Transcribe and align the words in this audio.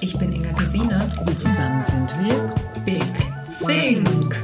ich 0.00 0.16
bin 0.18 0.32
Inga 0.32 0.52
Gesine. 0.52 1.08
Und 1.26 1.38
zusammen 1.38 1.82
sind 1.82 2.10
wir 2.24 2.52
Big 2.84 3.02
Think. 3.66 4.36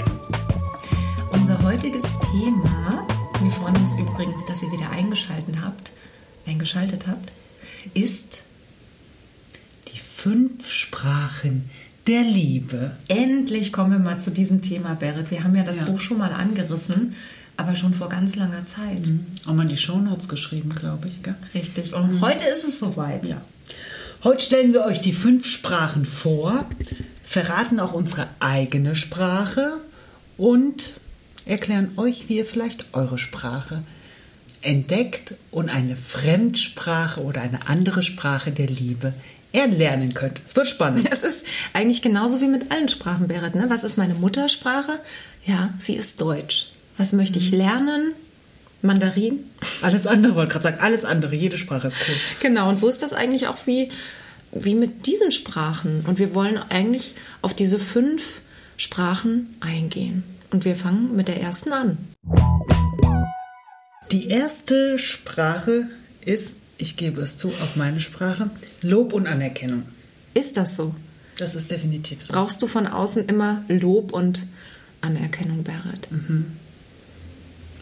Unser 1.33 1.63
heutiges 1.63 2.03
Thema, 2.33 3.07
wir 3.41 3.51
freuen 3.51 3.77
uns 3.77 3.99
übrigens, 3.99 4.45
dass 4.47 4.63
ihr 4.63 4.71
wieder 4.73 4.91
eingeschaltet 4.91 5.57
habt, 5.63 5.93
eingeschaltet 6.47 7.07
habt, 7.07 7.33
ist 7.95 8.45
die 9.93 9.99
fünf 9.99 10.71
Sprachen 10.71 11.69
der 12.07 12.23
Liebe. 12.23 12.93
Endlich 13.09 13.73
kommen 13.73 13.93
wir 13.93 13.99
mal 13.99 14.19
zu 14.19 14.31
diesem 14.31 14.63
Thema, 14.63 14.95
Berit. 14.95 15.31
Wir 15.31 15.45
haben 15.45 15.55
ja 15.55 15.63
das 15.65 15.77
Ja. 15.79 15.85
Buch 15.85 16.01
schon 16.01 16.19
mal 16.19 16.33
angerissen, 16.33 17.15
aber 17.57 17.75
schon 17.77 17.93
vor 17.93 18.09
ganz 18.09 18.37
langer 18.37 18.67
Zeit. 18.67 19.11
Haben 19.47 19.57
wir 19.57 19.63
in 19.63 19.69
die 19.69 19.77
Shownotes 19.77 20.29
geschrieben, 20.29 20.71
glaube 20.75 21.09
ich. 21.09 21.23
Gell? 21.23 21.35
Richtig. 21.55 21.93
Und 21.93 22.21
heute 22.21 22.47
ist 22.47 22.65
es 22.65 22.79
soweit. 22.79 23.27
Ja. 23.27 23.41
Heute 24.25 24.43
stellen 24.43 24.73
wir 24.73 24.85
euch 24.85 25.01
die 25.01 25.13
fünf 25.13 25.47
Sprachen 25.47 26.05
vor, 26.05 26.67
verraten 27.23 27.79
auch 27.79 27.93
unsere 27.93 28.27
eigene 28.41 28.97
Sprache 28.97 29.75
und 30.37 30.95
erklären 31.47 31.93
euch, 31.97 32.29
wie 32.29 32.39
ihr 32.39 32.45
vielleicht 32.45 32.87
eure 32.95 33.17
Sprache 33.17 33.85
entdeckt 34.61 35.37
und 35.53 35.69
eine 35.69 35.95
Fremdsprache 35.95 37.23
oder 37.23 37.43
eine 37.43 37.69
andere 37.69 38.03
Sprache 38.03 38.51
der 38.51 38.67
Liebe 38.67 39.15
erlernen 39.53 40.15
könnt. 40.15 40.41
Es 40.45 40.57
wird 40.57 40.67
spannend. 40.67 41.09
Es 41.13 41.23
ist 41.23 41.47
eigentlich 41.73 42.03
genauso 42.03 42.41
wie 42.41 42.49
mit 42.49 42.73
allen 42.73 42.89
Sprachen, 42.89 43.29
Berit. 43.29 43.55
Ne? 43.55 43.67
Was 43.69 43.85
ist 43.85 43.99
meine 43.99 44.15
Muttersprache? 44.15 44.99
Ja, 45.47 45.73
sie 45.79 45.95
ist 45.95 46.21
Deutsch. 46.21 46.71
Was 46.97 47.13
möchte 47.13 47.39
ich 47.39 47.53
lernen? 47.53 48.15
Mandarin? 48.83 49.45
Alles 49.83 50.07
andere, 50.07 50.37
wollte 50.37 50.53
gerade 50.53 50.63
sagen, 50.65 50.79
alles 50.81 51.05
andere, 51.05 51.35
jede 51.35 51.59
Sprache 51.59 51.89
ist 51.89 51.97
cool. 52.09 52.15
Genau, 52.41 52.69
und 52.69 52.79
so 52.79 52.89
ist 52.89 53.03
das 53.03 53.13
eigentlich 53.13 53.49
auch 53.49 53.67
wie, 53.67 53.91
wie 54.53 54.75
mit 54.75 55.07
diesen 55.07 55.33
Sprachen. 55.33 56.05
Und 56.07 56.19
wir 56.19 56.35
wollen 56.35 56.59
eigentlich 56.59 57.15
auf 57.43 57.55
diese 57.55 57.79
fünf 57.79 58.41
Sprachen 58.77 59.57
eingehen. 59.61 60.23
Und 60.51 60.65
wir 60.65 60.77
fangen 60.77 61.15
mit 61.15 61.29
der 61.29 61.41
ersten 61.41 61.73
an. 61.73 61.99
Die 64.11 64.29
erste 64.29 64.99
Sprache 64.99 65.89
ist, 66.25 66.55
ich 66.79 66.97
gebe 66.97 67.21
es 67.21 67.37
zu, 67.37 67.49
auch 67.49 67.77
meine 67.77 68.01
Sprache, 68.01 68.51
Lob 68.81 69.13
und 69.13 69.27
Anerkennung. 69.27 69.83
Ist 70.33 70.57
das 70.57 70.77
so? 70.77 70.95
Das 71.37 71.55
ist 71.55 71.71
definitiv 71.71 72.23
so. 72.23 72.33
Brauchst 72.33 72.63
du 72.63 72.67
von 72.67 72.87
außen 72.87 73.27
immer 73.27 73.65
Lob 73.69 74.13
und 74.13 74.47
Anerkennung, 75.01 75.63
Berit? 75.63 76.09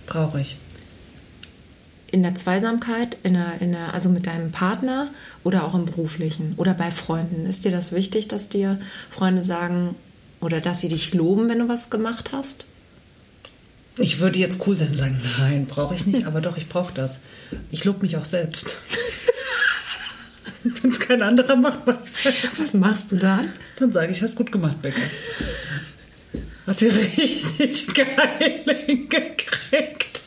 Brauche 0.06 0.40
ich. 0.40 0.56
In 2.10 2.22
der 2.22 2.34
Zweisamkeit, 2.34 3.16
in 3.22 3.34
der, 3.34 3.60
in 3.60 3.72
der, 3.72 3.92
also 3.92 4.08
mit 4.08 4.26
deinem 4.26 4.52
Partner 4.52 5.08
oder 5.42 5.64
auch 5.64 5.74
im 5.74 5.86
beruflichen 5.86 6.54
oder 6.56 6.74
bei 6.74 6.90
Freunden. 6.90 7.46
Ist 7.46 7.64
dir 7.64 7.72
das 7.72 7.92
wichtig, 7.92 8.28
dass 8.28 8.48
dir 8.48 8.78
Freunde 9.10 9.42
sagen 9.42 9.96
oder 10.40 10.60
dass 10.60 10.80
sie 10.80 10.88
dich 10.88 11.14
loben, 11.14 11.48
wenn 11.48 11.58
du 11.58 11.68
was 11.68 11.90
gemacht 11.90 12.30
hast? 12.32 12.66
Ich 13.98 14.20
würde 14.20 14.38
jetzt 14.38 14.58
cool 14.66 14.76
sein 14.76 14.88
und 14.88 14.96
sagen, 14.96 15.20
nein, 15.38 15.66
brauche 15.66 15.94
ich 15.94 16.06
nicht, 16.06 16.26
aber 16.26 16.40
doch, 16.40 16.56
ich 16.56 16.68
brauche 16.68 16.92
das. 16.92 17.18
Ich 17.70 17.84
lobe 17.84 18.02
mich 18.02 18.16
auch 18.16 18.26
selbst. 18.26 18.76
Wenn 20.62 20.90
es 20.90 21.00
kein 21.00 21.22
anderer 21.22 21.56
macht, 21.56 21.86
mache 21.86 22.00
ich 22.04 22.10
selbst. 22.10 22.60
Was 22.60 22.74
machst 22.74 23.12
du 23.12 23.16
dann? 23.16 23.52
Dann 23.78 23.92
sage 23.92 24.12
ich, 24.12 24.22
hast 24.22 24.36
gut 24.36 24.52
gemacht, 24.52 24.82
Becker. 24.82 25.00
Hat 26.66 26.78
sie 26.78 26.88
richtig 26.88 27.94
geil 27.94 28.64
hingekriegt. 28.86 30.24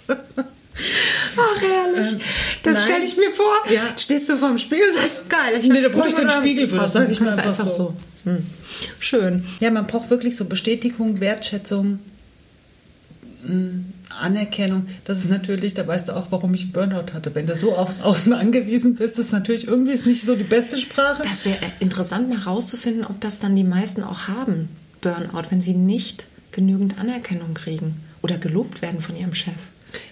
Ach, 1.38 1.62
herrlich. 1.62 2.14
Ähm, 2.14 2.20
das 2.64 2.84
stelle 2.84 3.04
ich 3.04 3.18
mir 3.18 3.32
vor. 3.32 3.54
Ja. 3.72 3.94
Stehst 3.98 4.30
du 4.30 4.38
vorm 4.38 4.58
Spiegel 4.58 4.88
und 4.90 4.96
sagst, 4.96 5.30
geil. 5.30 5.60
Ich 5.60 5.68
Nee, 5.68 5.82
da 5.82 5.90
brauch 5.90 6.06
ich 6.06 6.16
keinen. 6.16 6.30
Spiegel 6.30 6.68
für, 6.68 6.78
das 6.78 6.94
sag 6.94 7.10
ich 7.10 7.20
Kannst 7.20 7.40
einfach 7.40 7.60
einfach 7.60 7.70
so. 7.70 7.94
Hm. 8.26 8.46
Schön. 9.00 9.46
Ja, 9.60 9.72
man 9.72 9.88
braucht 9.88 10.10
wirklich 10.10 10.36
so 10.36 10.46
Bestätigung, 10.46 11.20
Wertschätzung, 11.20 12.00
mh, 13.46 13.84
Anerkennung. 14.20 14.88
Das 15.06 15.20
ist 15.20 15.30
natürlich, 15.30 15.74
da 15.74 15.88
weißt 15.88 16.10
du 16.10 16.16
auch, 16.16 16.28
warum 16.30 16.54
ich 16.54 16.72
Burnout 16.74 17.14
hatte. 17.14 17.34
Wenn 17.36 17.48
du 17.48 17.56
so 17.56 17.76
aufs 17.76 18.02
Außen 18.02 18.34
angewiesen 18.34 18.96
bist, 18.96 19.18
ist 19.20 19.32
natürlich 19.32 19.68
irgendwie 19.68 19.92
ist 19.94 20.06
nicht 20.06 20.22
so 20.22 20.36
die 20.36 20.44
beste 20.44 20.78
Sprache. 20.78 21.24
Das 21.24 21.46
wäre 21.46 21.58
interessant, 21.80 22.30
mal 22.30 22.40
rauszufinden, 22.40 23.06
ob 23.06 23.22
das 23.22 23.40
dann 23.40 23.56
die 23.56 23.64
meisten 23.64 24.04
auch 24.04 24.28
haben, 24.28 24.70
Burnout, 25.02 25.50
wenn 25.50 25.62
sie 25.62 25.74
nicht 25.74 26.28
genügend 26.52 27.00
Anerkennung 27.00 27.54
kriegen 27.54 27.96
oder 28.22 28.38
gelobt 28.38 28.82
werden 28.82 29.02
von 29.02 29.16
ihrem 29.16 29.34
Chef. 29.34 29.54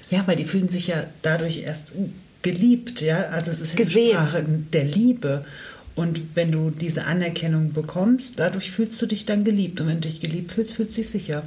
Ja, 0.09 0.23
weil 0.25 0.35
die 0.35 0.45
fühlen 0.45 0.69
sich 0.69 0.87
ja 0.87 1.03
dadurch 1.21 1.59
erst 1.59 1.93
geliebt, 2.41 3.01
ja. 3.01 3.29
Also 3.29 3.51
es 3.51 3.61
ist 3.61 3.75
Gesehen. 3.75 4.11
Sprache 4.11 4.43
der 4.73 4.85
Liebe. 4.85 5.45
Und 5.95 6.35
wenn 6.35 6.51
du 6.51 6.69
diese 6.69 7.05
Anerkennung 7.05 7.73
bekommst, 7.73 8.33
dadurch 8.37 8.69
fühlst 8.69 9.01
du 9.01 9.07
dich 9.07 9.25
dann 9.25 9.43
geliebt. 9.43 9.81
Und 9.81 9.87
wenn 9.87 9.99
du 9.99 10.07
dich 10.07 10.21
geliebt 10.21 10.51
fühlst, 10.51 10.75
fühlst 10.75 10.95
du 10.95 11.01
dich 11.01 11.09
sicher. 11.09 11.41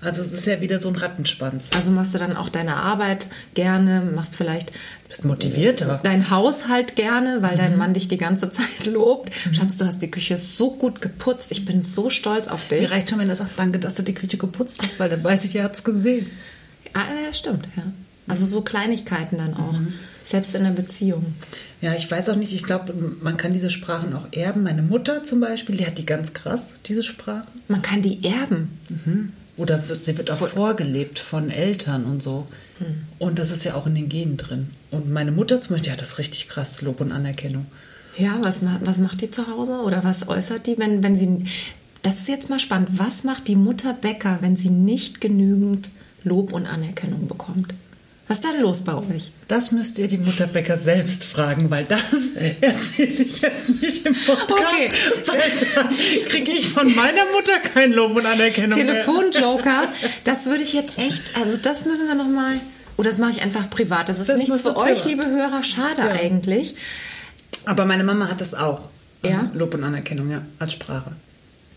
Also 0.00 0.22
es 0.22 0.32
ist 0.32 0.46
ja 0.48 0.60
wieder 0.60 0.80
so 0.80 0.88
ein 0.88 0.96
Rattenschwanz. 0.96 1.70
Also 1.76 1.92
machst 1.92 2.12
du 2.12 2.18
dann 2.18 2.36
auch 2.36 2.48
deine 2.48 2.78
Arbeit 2.78 3.28
gerne, 3.54 4.10
machst 4.12 4.34
vielleicht 4.34 4.72
Bist 5.08 5.24
motivierter. 5.24 6.00
dein 6.02 6.30
Haushalt 6.30 6.96
gerne, 6.96 7.42
weil 7.42 7.56
dein 7.56 7.76
Mann 7.78 7.94
dich 7.94 8.08
die 8.08 8.18
ganze 8.18 8.50
Zeit 8.50 8.86
lobt. 8.86 9.30
Schatz, 9.52 9.76
du 9.76 9.84
hast 9.84 10.02
die 10.02 10.10
Küche 10.10 10.36
so 10.36 10.72
gut 10.72 11.00
geputzt. 11.00 11.52
Ich 11.52 11.64
bin 11.64 11.80
so 11.80 12.10
stolz 12.10 12.48
auf 12.48 12.66
dich. 12.66 12.80
Mir 12.80 12.90
reicht 12.90 13.10
schon, 13.10 13.20
wenn 13.20 13.28
er 13.28 13.36
sagt, 13.36 13.52
danke, 13.56 13.78
dass 13.78 13.94
du 13.94 14.02
die 14.02 14.14
Küche 14.14 14.36
geputzt 14.36 14.82
hast, 14.82 14.98
weil 14.98 15.10
dann 15.10 15.22
weiß 15.22 15.44
ich, 15.44 15.54
er 15.54 15.62
hat 15.62 15.76
es 15.76 15.84
gesehen. 15.84 16.26
Ah, 16.94 17.04
ja, 17.24 17.32
stimmt, 17.32 17.66
ja. 17.76 17.84
Also 18.26 18.46
so 18.46 18.62
Kleinigkeiten 18.62 19.38
dann 19.38 19.54
auch. 19.54 19.74
Selbst 20.24 20.54
in 20.54 20.62
der 20.62 20.70
Beziehung. 20.70 21.34
Ja, 21.80 21.94
ich 21.94 22.08
weiß 22.08 22.28
auch 22.28 22.36
nicht, 22.36 22.54
ich 22.54 22.62
glaube, 22.62 22.94
man 23.20 23.36
kann 23.36 23.52
diese 23.52 23.70
Sprachen 23.70 24.14
auch 24.14 24.26
erben. 24.30 24.62
Meine 24.62 24.82
Mutter 24.82 25.24
zum 25.24 25.40
Beispiel, 25.40 25.76
die 25.76 25.86
hat 25.86 25.98
die 25.98 26.06
ganz 26.06 26.32
krass, 26.32 26.74
diese 26.86 27.02
Sprachen. 27.02 27.60
Man 27.66 27.82
kann 27.82 28.02
die 28.02 28.24
erben. 28.24 28.78
Oder 29.56 29.88
wird, 29.88 30.04
sie 30.04 30.16
wird 30.16 30.30
auch 30.30 30.46
vorgelebt 30.48 31.18
von 31.18 31.50
Eltern 31.50 32.04
und 32.04 32.22
so. 32.22 32.46
Und 33.18 33.38
das 33.38 33.50
ist 33.50 33.64
ja 33.64 33.74
auch 33.74 33.86
in 33.86 33.94
den 33.94 34.08
Genen 34.08 34.36
drin. 34.36 34.70
Und 34.90 35.10
meine 35.10 35.32
Mutter 35.32 35.60
zum 35.60 35.70
Beispiel, 35.70 35.86
die 35.86 35.92
hat 35.92 36.02
das 36.02 36.18
richtig 36.18 36.48
krass, 36.48 36.82
Lob 36.82 37.00
und 37.00 37.12
Anerkennung. 37.12 37.66
Ja, 38.16 38.38
was, 38.42 38.60
was 38.80 38.98
macht 38.98 39.20
die 39.20 39.30
zu 39.30 39.46
Hause? 39.48 39.80
Oder 39.82 40.04
was 40.04 40.28
äußert 40.28 40.66
die, 40.66 40.78
wenn, 40.78 41.02
wenn 41.02 41.16
sie. 41.16 41.44
Das 42.02 42.16
ist 42.16 42.28
jetzt 42.28 42.50
mal 42.50 42.58
spannend. 42.58 42.90
Was 42.92 43.24
macht 43.24 43.48
die 43.48 43.56
Mutter 43.56 43.92
Bäcker, 43.94 44.38
wenn 44.40 44.56
sie 44.56 44.70
nicht 44.70 45.20
genügend 45.20 45.90
Lob 46.24 46.52
und 46.52 46.66
Anerkennung 46.66 47.26
bekommt? 47.28 47.74
Was 48.28 48.38
ist 48.38 48.44
dann 48.44 48.60
los 48.60 48.80
bei 48.82 48.94
euch? 48.94 49.32
Das 49.48 49.72
müsst 49.72 49.98
ihr 49.98 50.06
die 50.08 50.16
Mutter 50.16 50.46
Becker 50.46 50.78
selbst 50.78 51.24
fragen, 51.24 51.70
weil 51.70 51.84
das 51.84 52.00
erzähle 52.60 53.24
ich 53.24 53.40
jetzt 53.42 53.68
nicht 53.82 54.06
im 54.06 54.14
Podcast. 54.14 54.50
Okay. 54.50 54.90
Weil 55.26 55.38
da 55.74 56.30
kriege 56.30 56.52
ich 56.52 56.68
von 56.68 56.94
meiner 56.94 57.24
Mutter 57.32 57.58
kein 57.74 57.92
Lob 57.92 58.16
und 58.16 58.24
Anerkennung 58.24 58.78
mehr. 58.78 59.04
Telefonjoker, 59.04 59.88
das 60.24 60.46
würde 60.46 60.62
ich 60.62 60.72
jetzt 60.72 60.96
echt. 60.98 61.36
Also, 61.38 61.58
das 61.58 61.84
müssen 61.84 62.06
wir 62.06 62.14
nochmal. 62.14 62.54
Oder 62.96 63.10
das 63.10 63.18
mache 63.18 63.32
ich 63.32 63.42
einfach 63.42 63.68
privat. 63.68 64.08
Das 64.08 64.18
ist 64.18 64.28
Das 64.28 64.38
nichts 64.38 64.60
für 64.62 64.76
euch, 64.76 65.04
liebe 65.04 65.26
Hörer. 65.26 65.62
Schade 65.62 66.02
Ja. 66.02 66.08
eigentlich. 66.12 66.76
Aber 67.64 67.84
meine 67.84 68.04
Mama 68.04 68.28
hat 68.28 68.40
das 68.40 68.54
auch. 68.54 68.88
Ja? 69.24 69.50
Lob 69.52 69.74
und 69.74 69.84
Anerkennung, 69.84 70.30
ja, 70.30 70.42
als 70.58 70.72
Sprache. 70.72 71.12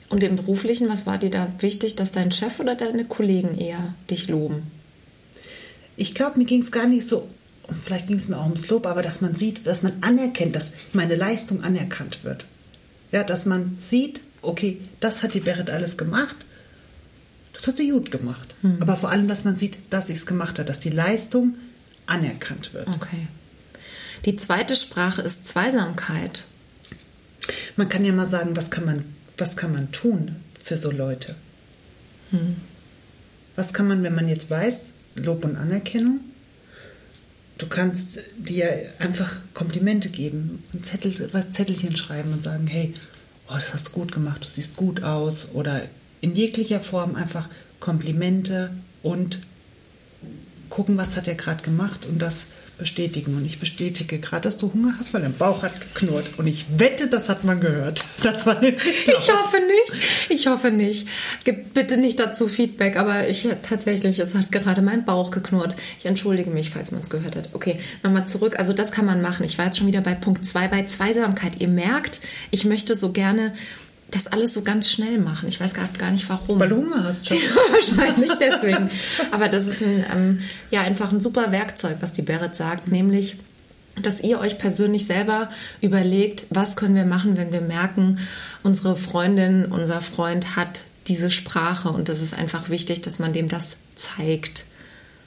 Und 0.10 0.24
im 0.24 0.36
Beruflichen, 0.36 0.88
was 0.88 1.06
war 1.06 1.18
dir 1.18 1.32
da 1.32 1.48
wichtig, 1.60 1.96
dass 1.96 2.12
dein 2.12 2.32
Chef 2.32 2.60
oder 2.60 2.76
deine 2.76 3.06
Kollegen 3.06 3.58
eher 3.58 3.94
dich 4.10 4.28
loben? 4.28 4.64
Ich 5.98 6.14
glaube, 6.14 6.38
mir 6.38 6.46
ging 6.46 6.62
es 6.62 6.72
gar 6.72 6.88
nicht 6.88 7.08
so, 7.08 7.28
vielleicht 7.84 8.08
ging 8.08 8.18
es 8.18 8.28
mir 8.28 8.38
auch 8.38 8.46
ums 8.46 8.70
Lob, 8.70 8.86
aber 8.86 9.02
dass 9.02 9.22
man 9.22 9.34
sieht, 9.34 9.66
dass 9.66 9.82
man 9.82 9.94
anerkennt, 10.02 10.56
dass 10.56 10.72
meine 10.94 11.16
Leistung 11.16 11.64
anerkannt 11.64 12.24
wird. 12.24 12.46
Ja, 13.12 13.24
dass 13.24 13.46
man 13.46 13.76
sieht, 13.78 14.22
okay, 14.42 14.80
das 15.00 15.24
hat 15.24 15.34
die 15.34 15.40
Berit 15.40 15.70
alles 15.70 15.98
gemacht, 15.98 16.36
das 17.54 17.68
hat 17.68 17.78
sie 17.78 17.90
gut 17.90 18.12
gemacht. 18.12 18.54
Aber 18.82 18.98
vor 18.98 19.10
allem, 19.10 19.28
dass 19.28 19.46
man 19.46 19.58
sieht, 19.58 19.78
dass 19.90 20.08
sie 20.08 20.14
es 20.14 20.26
gemacht 20.26 20.60
hat, 20.60 20.68
dass 20.68 20.80
die 20.80 20.90
Leistung 20.90 21.56
anerkannt 22.06 22.74
wird. 22.74 22.88
Okay. 22.88 23.28
Die 24.26 24.36
zweite 24.36 24.76
Sprache 24.76 25.22
ist 25.22 25.48
Zweisamkeit. 25.48 26.46
Man 27.78 27.88
kann 27.88 28.04
ja 28.04 28.12
mal 28.12 28.28
sagen, 28.28 28.58
was 28.58 28.72
kann 28.72 28.86
man, 28.86 29.06
was 29.38 29.56
kann 29.56 29.74
man 29.74 29.92
tun 29.92 30.36
für 30.62 30.78
so 30.78 30.92
Leute? 30.92 31.36
Was 33.56 33.74
kann 33.74 33.88
man, 33.88 34.04
wenn 34.04 34.16
man 34.16 34.28
jetzt 34.28 34.50
weiß, 34.50 34.86
Lob 35.16 35.46
und 35.46 35.56
Anerkennung? 35.56 36.20
Du 37.58 37.68
kannst 37.68 38.20
dir 38.38 38.92
einfach 39.00 39.38
Komplimente 39.54 40.10
geben, 40.10 40.62
ein 40.74 40.84
Zettel, 40.84 41.30
was 41.32 41.52
Zettelchen 41.52 41.96
schreiben 41.96 42.34
und 42.34 42.44
sagen, 42.44 42.68
hey, 42.68 42.94
oh, 43.48 43.56
das 43.56 43.74
hast 43.74 43.88
du 43.88 43.92
gut 43.92 44.12
gemacht, 44.12 44.44
du 44.44 44.50
siehst 44.50 44.76
gut 44.76 45.04
aus. 45.04 45.50
Oder 45.54 45.84
in 46.20 46.36
jeglicher 46.36 46.82
Form 46.82 47.16
einfach 47.16 47.48
Komplimente 47.80 48.72
und 49.04 49.40
gucken, 50.70 50.98
was 50.98 51.16
hat 51.16 51.28
er 51.28 51.36
gerade 51.36 51.64
gemacht 51.64 52.06
und 52.06 52.20
das 52.20 52.48
bestätigen. 52.78 53.36
Und 53.36 53.46
ich 53.46 53.60
bestätige 53.60 54.20
gerade, 54.20 54.44
dass 54.44 54.58
du 54.58 54.72
Hunger 54.74 54.94
hast, 55.00 55.14
weil 55.14 55.22
dein 55.22 55.34
Bauch 55.34 55.64
hat 55.64 55.80
geknurrt. 55.80 56.32
Und 56.38 56.48
ich 56.48 56.66
wette, 56.78 57.08
das 57.08 57.30
hat 57.30 57.44
man 57.44 57.60
gehört. 57.60 58.04
Das 58.24 58.46
war 58.48 58.62
Ich 58.64 59.32
hoffe 59.32 59.58
nicht. 59.58 60.04
Ich 60.30 60.48
hoffe 60.48 60.72
nicht. 60.72 61.08
Gib 61.44 61.76
bitte 61.76 61.98
nicht 61.98 62.20
dazu 62.20 62.48
Feedback, 62.48 62.98
aber 62.98 63.28
ich 63.28 63.48
tatsächlich, 63.62 64.18
es 64.18 64.34
hat 64.34 64.52
gerade 64.52 64.82
mein 64.82 65.06
Bauch 65.06 65.30
geknurrt. 65.30 65.76
Ich 66.00 66.06
entschuldige 66.08 66.50
mich, 66.50 66.72
falls 66.72 66.92
man 66.92 67.02
es 67.02 67.12
gehört 67.12 67.36
hat. 67.36 67.50
Okay, 67.54 67.80
nochmal 68.02 68.28
zurück. 68.28 68.58
Also 68.58 68.74
das 68.74 68.92
kann 68.92 69.06
man 69.06 69.22
machen. 69.22 69.46
Ich 69.46 69.60
war 69.60 69.66
jetzt 69.66 69.78
schon 69.78 69.88
wieder 69.88 70.02
bei 70.02 70.16
Punkt 70.16 70.44
2, 70.44 70.68
bei 70.70 70.86
Zweisamkeit. 70.86 71.62
Ihr 71.62 71.68
merkt, 71.68 72.20
ich 72.50 72.66
möchte 72.66 72.96
so 72.96 73.12
gerne 73.12 73.54
das 74.12 74.28
alles 74.28 74.54
so 74.54 74.62
ganz 74.62 74.90
schnell 74.90 75.18
machen. 75.18 75.48
Ich 75.48 75.60
weiß 75.60 75.74
gar, 75.74 75.88
gar 75.98 76.12
nicht 76.12 76.30
warum. 76.30 76.60
Weil 76.60 76.70
du 76.70 76.78
Hunger 76.78 77.04
hast 77.04 77.28
schon. 77.28 77.38
Wahrscheinlich 77.72 78.32
deswegen. 78.40 78.90
Aber 79.32 79.50
das 79.50 79.66
ist 79.66 79.82
ein, 79.82 80.06
ähm, 80.14 80.40
ja 80.72 80.82
einfach 80.82 81.12
ein 81.12 81.20
super 81.20 81.52
Werkzeug, 81.52 81.98
was 82.02 82.14
die 82.14 82.22
Berit 82.22 82.56
sagt, 82.56 82.88
nämlich 82.88 83.38
dass 84.02 84.20
ihr 84.20 84.40
euch 84.40 84.60
persönlich 84.60 85.06
selber 85.06 85.50
überlegt, 85.82 86.48
was 86.50 86.76
können 86.76 86.96
wir 86.96 87.06
machen, 87.06 87.38
wenn 87.38 87.54
wir 87.54 87.62
merken, 87.62 88.20
unsere 88.62 88.98
Freundin, 88.98 89.72
unser 89.72 90.02
Freund 90.02 90.56
hat 90.56 90.84
diese 91.08 91.32
Sprache 91.32 91.90
und 91.90 92.10
das 92.10 92.22
ist 92.22 92.38
einfach 92.38 92.70
wichtig, 92.70 93.02
dass 93.02 93.20
man 93.20 93.32
dem 93.32 93.48
das 93.48 93.78
zeigt. 93.96 94.66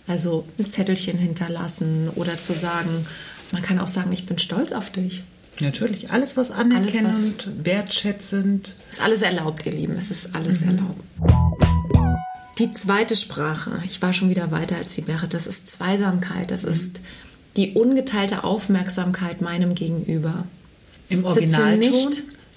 Also 0.06 0.46
ein 0.58 0.70
Zettelchen 0.70 1.18
hinterlassen 1.18 2.10
oder 2.14 2.38
zu 2.40 2.52
sagen, 2.52 3.06
man 3.52 3.62
kann 3.62 3.78
auch 3.78 3.88
sagen, 3.88 4.12
ich 4.12 4.26
bin 4.26 4.38
stolz 4.38 4.72
auf 4.72 4.90
dich. 4.90 5.22
Natürlich, 5.60 6.10
alles 6.10 6.36
was 6.36 6.50
anerkennend, 6.50 7.14
alles, 7.14 7.36
was 7.36 7.64
wertschätzend. 7.64 8.74
Ist 8.90 9.02
alles 9.02 9.22
erlaubt, 9.22 9.66
ihr 9.66 9.72
Lieben, 9.72 9.96
es 9.96 10.10
ist 10.10 10.34
alles 10.34 10.60
mhm. 10.60 10.68
erlaubt. 10.68 11.02
Die 12.58 12.72
zweite 12.72 13.16
Sprache, 13.16 13.80
ich 13.84 14.02
war 14.02 14.12
schon 14.12 14.30
wieder 14.30 14.50
weiter 14.50 14.76
als 14.76 14.94
die 14.94 15.02
Berit, 15.02 15.34
das 15.34 15.46
ist 15.46 15.68
Zweisamkeit, 15.68 16.50
das 16.50 16.64
ist 16.64 17.00
die 17.56 17.72
ungeteilte 17.72 18.44
Aufmerksamkeit 18.44 19.40
meinem 19.40 19.74
Gegenüber. 19.74 20.44
Im 21.08 21.24
Originalton, 21.24 22.12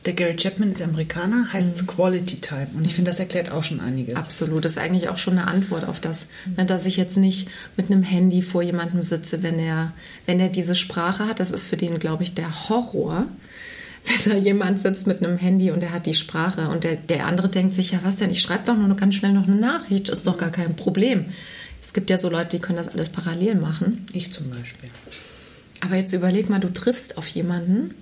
der 0.06 0.14
Gary 0.14 0.36
Chapman 0.36 0.72
ist 0.72 0.82
Amerikaner, 0.82 1.52
heißt 1.54 1.76
es 1.76 1.82
mhm. 1.84 1.88
Quality 1.88 2.38
Time. 2.38 2.68
Und 2.74 2.86
ich 2.86 2.96
finde, 2.96 3.12
das 3.12 3.20
erklärt 3.20 3.52
auch 3.52 3.64
schon 3.64 3.80
einiges. 3.80 4.16
Absolut, 4.16 4.66
das 4.66 4.74
ist 4.74 4.78
eigentlich 4.78 5.10
auch 5.10 5.18
schon 5.18 5.38
eine 5.38 5.48
Antwort 5.48 5.86
auf 5.86 6.00
das, 6.00 6.28
mhm. 6.46 6.68
dass 6.68 6.86
ich 6.86 6.98
jetzt 6.98 7.18
nicht 7.18 7.50
mit 7.78 7.92
einem 7.92 8.04
Handy 8.04 8.42
vor 8.42 8.64
jemandem 8.64 9.02
sitze, 9.04 9.44
wenn 9.44 9.60
er, 9.60 9.94
wenn 10.26 10.40
er 10.40 10.50
diese 10.50 10.76
Sprache 10.76 11.28
hat. 11.28 11.40
Das 11.40 11.52
ist 11.52 11.68
für 11.68 11.78
den, 11.78 12.00
glaube 12.00 12.24
ich, 12.24 12.34
der 12.34 12.70
Horror 12.70 13.28
wenn 14.26 14.34
da 14.34 14.38
jemand 14.38 14.80
sitzt 14.82 15.08
mit 15.08 15.24
einem 15.24 15.38
Handy 15.38 15.72
und 15.72 15.84
er 15.84 15.92
hat 15.92 16.06
die 16.06 16.14
Sprache 16.14 16.70
und 16.70 16.84
der, 16.84 16.96
der 16.96 17.26
andere 17.26 17.50
denkt 17.50 17.74
sich, 17.74 17.92
ja 17.92 18.00
was 18.04 18.18
denn, 18.18 18.32
ich 18.32 18.42
schreibe 18.42 18.66
doch 18.66 18.76
nur 18.76 18.96
ganz 18.96 19.16
schnell 19.16 19.34
noch 19.34 19.48
eine 19.48 19.56
Nachricht, 19.56 20.10
ist 20.10 20.28
doch 20.28 20.38
gar 20.38 20.52
kein 20.52 20.76
Problem. 20.76 21.26
Es 21.82 21.94
gibt 21.94 22.10
ja 22.10 22.18
so 22.18 22.30
Leute, 22.30 22.50
die 22.50 22.60
können 22.60 22.78
das 22.78 22.88
alles 22.88 23.10
parallel 23.10 23.56
machen. 23.56 24.06
Ich 24.14 24.32
zum 24.32 24.50
Beispiel. 24.50 24.90
Aber 25.82 25.96
jetzt 25.96 26.14
überleg 26.14 26.50
mal, 26.50 26.60
du 26.60 26.72
triffst 26.72 27.18
auf 27.18 27.28
jemanden, 27.28 27.96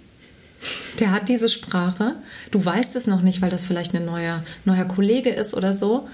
der 1.00 1.12
hat 1.12 1.30
diese 1.30 1.50
Sprache, 1.50 2.16
du 2.52 2.64
weißt 2.64 2.96
es 2.96 3.08
noch 3.08 3.22
nicht, 3.22 3.42
weil 3.42 3.50
das 3.50 3.66
vielleicht 3.66 3.96
ein 3.96 4.06
neuer, 4.06 4.44
neuer 4.66 4.86
Kollege 4.86 5.30
ist 5.30 5.54
oder 5.54 5.74
so. 5.74 6.08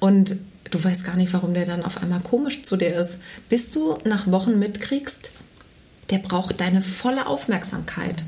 Und 0.00 0.36
du 0.70 0.82
weißt 0.82 1.04
gar 1.04 1.16
nicht, 1.16 1.32
warum 1.32 1.54
der 1.54 1.66
dann 1.66 1.84
auf 1.84 2.02
einmal 2.02 2.20
komisch 2.20 2.62
zu 2.62 2.76
dir 2.76 2.94
ist. 2.96 3.18
Bis 3.48 3.70
du 3.70 3.98
nach 4.04 4.30
Wochen 4.30 4.58
mitkriegst, 4.58 5.30
der 6.10 6.18
braucht 6.18 6.60
deine 6.60 6.82
volle 6.82 7.26
Aufmerksamkeit. 7.26 8.24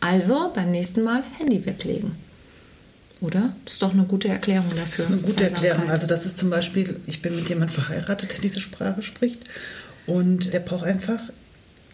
Also 0.00 0.52
beim 0.54 0.70
nächsten 0.70 1.02
Mal 1.02 1.22
Handy 1.38 1.64
weglegen. 1.64 2.12
Oder? 3.20 3.54
Das 3.64 3.74
ist 3.74 3.82
doch 3.82 3.94
eine 3.94 4.04
gute 4.04 4.28
Erklärung 4.28 4.68
dafür. 4.76 5.04
Das 5.04 5.06
ist 5.06 5.12
eine 5.12 5.20
gute 5.22 5.44
Erklärung. 5.44 5.88
Also 5.88 6.06
das 6.06 6.26
ist 6.26 6.36
zum 6.36 6.50
Beispiel, 6.50 7.00
ich 7.06 7.22
bin 7.22 7.34
mit 7.34 7.48
jemandem 7.48 7.74
verheiratet, 7.74 8.32
der 8.32 8.40
diese 8.40 8.60
Sprache 8.60 9.02
spricht. 9.02 9.40
Und 10.06 10.52
der 10.52 10.60
braucht 10.60 10.84
einfach 10.84 11.20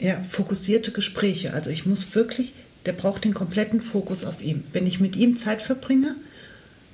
ja, 0.01 0.21
fokussierte 0.29 0.91
Gespräche. 0.91 1.55
Also 1.55 1.71
ich 1.71 1.87
muss 1.87 2.15
wirklich, 2.15 2.53
der 2.87 2.93
braucht 2.93 3.25
den 3.25 3.35
kompletten 3.35 3.81
Fokus 3.81 4.25
auf 4.25 4.43
ihm. 4.43 4.65
Wenn 4.73 4.87
ich 4.87 5.01
mit 5.01 5.17
ihm 5.17 5.37
Zeit 5.37 5.63
verbringe 5.63 6.15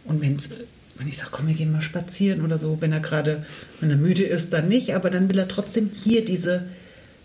und 0.05 0.21
wenn's, 0.21 0.51
wenn 0.97 1.09
ich 1.09 1.17
sage, 1.17 1.31
komm, 1.33 1.49
wir 1.49 1.55
gehen 1.55 1.73
mal 1.73 1.81
spazieren 1.81 2.45
oder 2.45 2.59
so, 2.59 2.79
wenn 2.81 2.93
er 2.93 3.01
gerade, 3.01 3.47
wenn 3.81 3.91
er 3.91 3.97
müde 3.97 4.25
ist, 4.25 4.53
dann 4.53 4.69
nicht, 4.69 4.95
aber 4.95 5.11
dann 5.11 5.31
will 5.31 5.39
er 5.39 5.49
trotzdem 5.49 5.91
hier 5.95 6.25
diese 6.25 6.65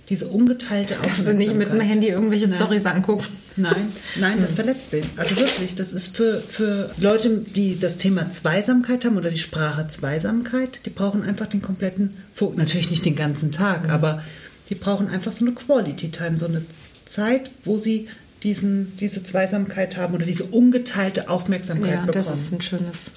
diese 0.09 0.27
ungeteilte 0.27 0.95
Aufmerksamkeit. 0.95 1.05
Darfst 1.05 1.27
du 1.27 1.33
nicht 1.33 1.55
mit 1.55 1.71
dem 1.71 1.79
Handy 1.79 2.09
irgendwelche 2.09 2.47
nein. 2.47 2.55
Stories 2.57 2.85
angucken? 2.85 3.25
Nein, 3.55 3.87
nein, 4.19 4.37
das 4.41 4.49
hm. 4.49 4.55
verletzt 4.57 4.93
den. 4.93 5.05
Also 5.15 5.37
wirklich, 5.37 5.75
das 5.75 5.93
ist 5.93 6.15
für, 6.15 6.39
für 6.39 6.91
Leute, 6.97 7.37
die 7.37 7.79
das 7.79 7.97
Thema 7.97 8.29
Zweisamkeit 8.29 9.05
haben 9.05 9.17
oder 9.17 9.29
die 9.29 9.39
Sprache 9.39 9.87
Zweisamkeit, 9.87 10.81
die 10.85 10.89
brauchen 10.89 11.23
einfach 11.23 11.47
den 11.47 11.61
kompletten 11.61 12.17
Fokus. 12.35 12.57
Natürlich 12.57 12.89
nicht 12.89 13.05
den 13.05 13.15
ganzen 13.15 13.51
Tag, 13.51 13.85
mhm. 13.85 13.91
aber 13.91 14.23
die 14.69 14.75
brauchen 14.75 15.07
einfach 15.07 15.31
so 15.31 15.45
eine 15.45 15.55
Quality 15.55 16.09
Time, 16.09 16.37
so 16.37 16.47
eine 16.47 16.63
Zeit, 17.05 17.51
wo 17.63 17.77
sie 17.77 18.07
diesen, 18.43 18.95
diese 18.97 19.23
Zweisamkeit 19.23 19.97
haben 19.97 20.13
oder 20.13 20.25
diese 20.25 20.45
ungeteilte 20.45 21.29
Aufmerksamkeit 21.29 21.95
ja, 21.95 22.01
bekommen. 22.05 22.23
Ja, 22.23 22.29
das 22.29 22.39
ist 22.39 22.53
ein 22.53 22.61
schönes, 22.61 23.11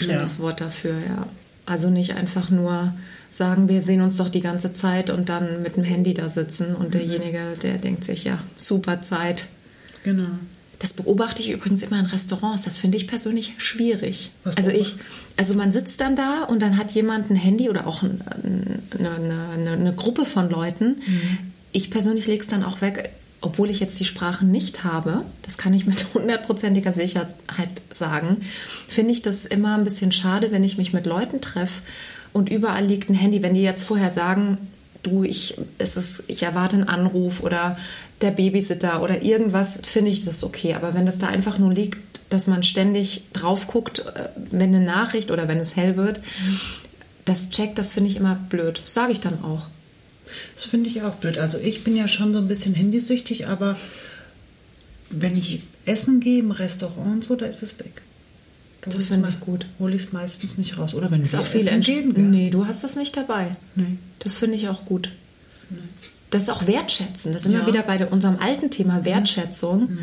schönes 0.00 0.32
ja. 0.32 0.38
Wort 0.38 0.60
dafür, 0.60 0.94
ja. 1.08 1.26
Also 1.66 1.90
nicht 1.90 2.14
einfach 2.14 2.48
nur 2.50 2.94
sagen, 3.28 3.68
wir 3.68 3.82
sehen 3.82 4.00
uns 4.00 4.16
doch 4.16 4.28
die 4.28 4.40
ganze 4.40 4.72
Zeit 4.72 5.10
und 5.10 5.28
dann 5.28 5.62
mit 5.62 5.76
dem 5.76 5.84
Handy 5.84 6.14
da 6.14 6.28
sitzen 6.28 6.74
und 6.74 6.88
mhm. 6.88 6.90
derjenige, 6.92 7.40
der 7.62 7.78
denkt 7.78 8.04
sich, 8.04 8.24
ja, 8.24 8.42
super 8.56 9.02
Zeit. 9.02 9.46
Genau. 10.04 10.28
Das 10.78 10.92
beobachte 10.92 11.42
ich 11.42 11.50
übrigens 11.50 11.82
immer 11.82 11.98
in 11.98 12.06
Restaurants. 12.06 12.64
Das 12.64 12.78
finde 12.78 12.98
ich 12.98 13.06
persönlich 13.08 13.54
schwierig. 13.56 14.30
Also 14.44 14.70
ich, 14.70 14.94
also 15.36 15.54
man 15.54 15.72
sitzt 15.72 16.00
dann 16.00 16.16
da 16.16 16.44
und 16.44 16.60
dann 16.60 16.76
hat 16.76 16.92
jemand 16.92 17.30
ein 17.30 17.36
Handy 17.36 17.70
oder 17.70 17.86
auch 17.86 18.02
eine, 18.02 18.18
eine, 18.92 19.70
eine 19.72 19.94
Gruppe 19.94 20.26
von 20.26 20.50
Leuten. 20.50 20.96
Mhm. 21.06 21.38
Ich 21.72 21.90
persönlich 21.90 22.26
lege 22.26 22.42
es 22.42 22.46
dann 22.46 22.62
auch 22.62 22.82
weg, 22.82 23.10
obwohl 23.40 23.70
ich 23.70 23.80
jetzt 23.80 23.98
die 24.00 24.04
Sprache 24.04 24.44
nicht 24.44 24.84
habe. 24.84 25.24
Das 25.42 25.58
kann 25.58 25.74
ich 25.74 25.86
mit 25.86 26.06
hundertprozentiger 26.14 26.92
Sicherheit 26.92 27.82
sagen. 27.92 28.42
Finde 28.88 29.12
ich 29.12 29.22
das 29.22 29.46
immer 29.46 29.76
ein 29.76 29.84
bisschen 29.84 30.12
schade, 30.12 30.50
wenn 30.52 30.64
ich 30.64 30.78
mich 30.78 30.92
mit 30.92 31.06
Leuten 31.06 31.40
treffe 31.40 31.82
und 32.32 32.50
überall 32.50 32.84
liegt 32.84 33.10
ein 33.10 33.14
Handy. 33.14 33.42
Wenn 33.42 33.54
die 33.54 33.62
jetzt 33.62 33.84
vorher 33.84 34.10
sagen, 34.10 34.58
du, 35.02 35.24
ich, 35.24 35.56
es 35.78 35.96
ist, 35.96 36.24
ich 36.26 36.42
erwarte 36.42 36.76
einen 36.76 36.88
Anruf 36.88 37.42
oder 37.42 37.78
der 38.20 38.30
Babysitter 38.30 39.02
oder 39.02 39.22
irgendwas, 39.22 39.78
finde 39.82 40.10
ich 40.10 40.24
das 40.24 40.42
okay. 40.42 40.74
Aber 40.74 40.94
wenn 40.94 41.06
das 41.06 41.18
da 41.18 41.28
einfach 41.28 41.58
nur 41.58 41.72
liegt, 41.72 41.98
dass 42.30 42.46
man 42.46 42.62
ständig 42.62 43.22
drauf 43.32 43.68
guckt, 43.68 44.00
äh, 44.00 44.28
wenn 44.50 44.74
eine 44.74 44.84
Nachricht 44.84 45.30
oder 45.30 45.48
wenn 45.48 45.58
es 45.58 45.76
hell 45.76 45.96
wird, 45.96 46.20
das 47.24 47.50
checkt, 47.50 47.78
das 47.78 47.92
finde 47.92 48.10
ich 48.10 48.16
immer 48.16 48.36
blöd. 48.48 48.82
Sage 48.84 49.12
ich 49.12 49.20
dann 49.20 49.42
auch. 49.42 49.66
Das 50.54 50.64
finde 50.64 50.88
ich 50.88 51.02
auch 51.02 51.14
blöd. 51.14 51.38
Also 51.38 51.58
ich 51.58 51.84
bin 51.84 51.96
ja 51.96 52.08
schon 52.08 52.32
so 52.32 52.38
ein 52.38 52.48
bisschen 52.48 52.74
handysüchtig, 52.74 53.48
aber 53.48 53.76
wenn 55.10 55.36
ich 55.36 55.62
essen 55.84 56.20
gehe 56.20 56.40
im 56.40 56.50
Restaurant 56.50 57.14
und 57.14 57.24
so, 57.24 57.36
da 57.36 57.46
ist 57.46 57.62
es 57.62 57.78
weg. 57.78 58.02
Das 58.88 59.06
finde 59.06 59.28
ich 59.28 59.40
gut. 59.40 59.66
Hole 59.80 59.96
ich 59.96 60.04
es 60.04 60.12
meistens 60.12 60.58
nicht 60.58 60.78
raus. 60.78 60.94
Oder 60.94 61.10
wenn 61.10 61.22
es 61.22 61.34
auch 61.34 61.46
viele 61.46 61.70
entgehen. 61.70 62.30
Nee, 62.30 62.50
du 62.50 62.66
hast 62.66 62.84
das 62.84 62.94
nicht 62.94 63.16
dabei. 63.16 63.56
Nee. 63.74 63.96
Das 64.20 64.36
finde 64.36 64.56
ich 64.56 64.68
auch 64.68 64.84
gut. 64.84 65.10
Nee. 65.70 65.78
Das 66.30 66.42
ist 66.42 66.50
auch 66.50 66.66
Wertschätzen. 66.66 67.32
Das 67.32 67.42
sind 67.42 67.52
ja. 67.52 67.60
wir 67.60 67.66
wieder 67.66 67.82
bei 67.82 68.04
unserem 68.06 68.38
alten 68.38 68.70
Thema 68.70 69.04
Wertschätzung. 69.04 69.90
Mhm. 69.90 69.98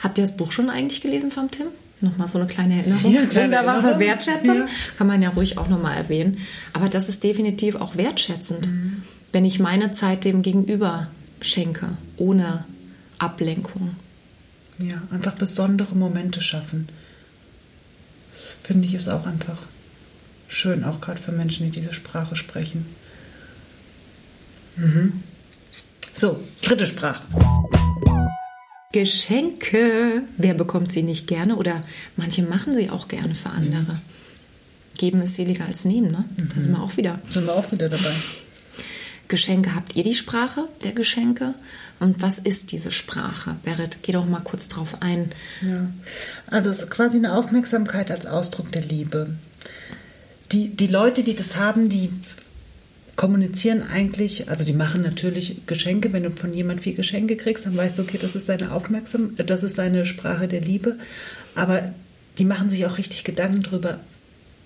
Habt 0.00 0.18
ihr 0.18 0.22
das 0.22 0.36
Buch 0.36 0.52
schon 0.52 0.70
eigentlich 0.70 1.00
gelesen 1.00 1.30
vom 1.30 1.50
Tim? 1.50 1.66
Nochmal 2.00 2.28
so 2.28 2.38
eine 2.38 2.46
kleine 2.46 2.78
Erinnerung. 2.78 3.12
Ja, 3.12 3.34
Wunderbar 3.34 3.80
für 3.80 3.98
Wertschätzung. 3.98 4.58
Ja. 4.58 4.66
Kann 4.98 5.06
man 5.06 5.22
ja 5.22 5.30
ruhig 5.30 5.58
auch 5.58 5.68
nochmal 5.68 5.96
erwähnen. 5.96 6.38
Aber 6.72 6.88
das 6.88 7.08
ist 7.08 7.24
definitiv 7.24 7.76
auch 7.76 7.96
wertschätzend, 7.96 8.66
mhm. 8.66 8.93
Wenn 9.34 9.44
ich 9.44 9.58
meine 9.58 9.90
Zeit 9.90 10.24
dem 10.24 10.42
Gegenüber 10.42 11.08
schenke, 11.40 11.96
ohne 12.16 12.64
Ablenkung. 13.18 13.96
Ja, 14.78 15.02
einfach 15.10 15.34
besondere 15.34 15.96
Momente 15.96 16.40
schaffen. 16.40 16.88
Das 18.32 18.56
finde 18.62 18.86
ich 18.86 18.94
ist 18.94 19.08
auch 19.08 19.26
einfach 19.26 19.58
schön, 20.46 20.84
auch 20.84 21.00
gerade 21.00 21.20
für 21.20 21.32
Menschen, 21.32 21.66
die 21.66 21.80
diese 21.80 21.92
Sprache 21.92 22.36
sprechen. 22.36 22.86
Mhm. 24.76 25.24
So, 26.16 26.40
dritte 26.62 26.86
Sprache. 26.86 27.24
Geschenke. 28.92 30.22
Wer 30.36 30.54
bekommt 30.54 30.92
sie 30.92 31.02
nicht 31.02 31.26
gerne 31.26 31.56
oder 31.56 31.82
manche 32.16 32.42
machen 32.42 32.76
sie 32.76 32.88
auch 32.88 33.08
gerne 33.08 33.34
für 33.34 33.50
andere. 33.50 33.98
Geben 34.96 35.22
ist 35.22 35.34
seliger 35.34 35.66
als 35.66 35.84
nehmen, 35.84 36.12
ne? 36.12 36.24
Mhm. 36.36 36.48
Da 36.54 36.60
sind 36.60 36.70
wir 36.70 36.82
auch 36.82 36.96
wieder. 36.96 37.20
Sind 37.30 37.46
wir 37.46 37.54
auch 37.54 37.72
wieder 37.72 37.88
dabei. 37.88 38.14
Geschenke, 39.28 39.74
habt 39.74 39.96
ihr 39.96 40.04
die 40.04 40.14
Sprache 40.14 40.68
der 40.82 40.92
Geschenke? 40.92 41.54
Und 42.00 42.20
was 42.20 42.38
ist 42.38 42.72
diese 42.72 42.92
Sprache? 42.92 43.56
Berit, 43.64 43.98
geh 44.02 44.12
doch 44.12 44.26
mal 44.26 44.40
kurz 44.40 44.68
drauf 44.68 44.98
ein. 45.00 45.30
Ja. 45.62 45.86
Also 46.46 46.70
es 46.70 46.80
ist 46.80 46.90
quasi 46.90 47.16
eine 47.16 47.34
Aufmerksamkeit 47.34 48.10
als 48.10 48.26
Ausdruck 48.26 48.72
der 48.72 48.82
Liebe. 48.82 49.30
Die, 50.52 50.68
die 50.68 50.86
Leute, 50.86 51.22
die 51.22 51.34
das 51.34 51.56
haben, 51.56 51.88
die 51.88 52.10
kommunizieren 53.16 53.82
eigentlich, 53.82 54.50
also 54.50 54.64
die 54.64 54.72
machen 54.72 55.02
natürlich 55.02 55.66
Geschenke. 55.66 56.12
Wenn 56.12 56.24
du 56.24 56.30
von 56.32 56.52
jemand 56.52 56.80
viel 56.82 56.94
Geschenke 56.94 57.36
kriegst, 57.36 57.64
dann 57.64 57.76
weißt 57.76 57.98
du, 57.98 58.02
okay, 58.02 58.18
das 58.20 58.34
ist 58.34 58.48
deine 58.48 58.72
Aufmerksamkeit, 58.72 59.48
das 59.48 59.62
ist 59.62 59.78
deine 59.78 60.04
Sprache 60.04 60.48
der 60.48 60.60
Liebe. 60.60 60.98
Aber 61.54 61.94
die 62.38 62.44
machen 62.44 62.70
sich 62.70 62.84
auch 62.86 62.98
richtig 62.98 63.24
Gedanken 63.24 63.62
darüber, 63.62 64.00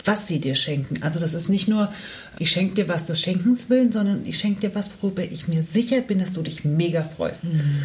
was 0.08 0.26
sie 0.26 0.40
dir 0.40 0.54
schenken. 0.54 1.02
Also 1.02 1.20
das 1.20 1.34
ist 1.34 1.48
nicht 1.48 1.68
nur, 1.68 1.92
ich 2.38 2.50
schenke 2.50 2.74
dir 2.74 2.88
was 2.88 3.04
des 3.04 3.20
Schenkens 3.20 3.68
willen, 3.68 3.92
sondern 3.92 4.26
ich 4.26 4.38
schenke 4.38 4.60
dir 4.62 4.74
was, 4.74 4.90
worüber 5.00 5.22
ich 5.22 5.48
mir 5.48 5.62
sicher 5.62 6.00
bin, 6.00 6.18
dass 6.18 6.32
du 6.32 6.42
dich 6.42 6.64
mega 6.64 7.02
freust. 7.02 7.44
Mhm. 7.44 7.84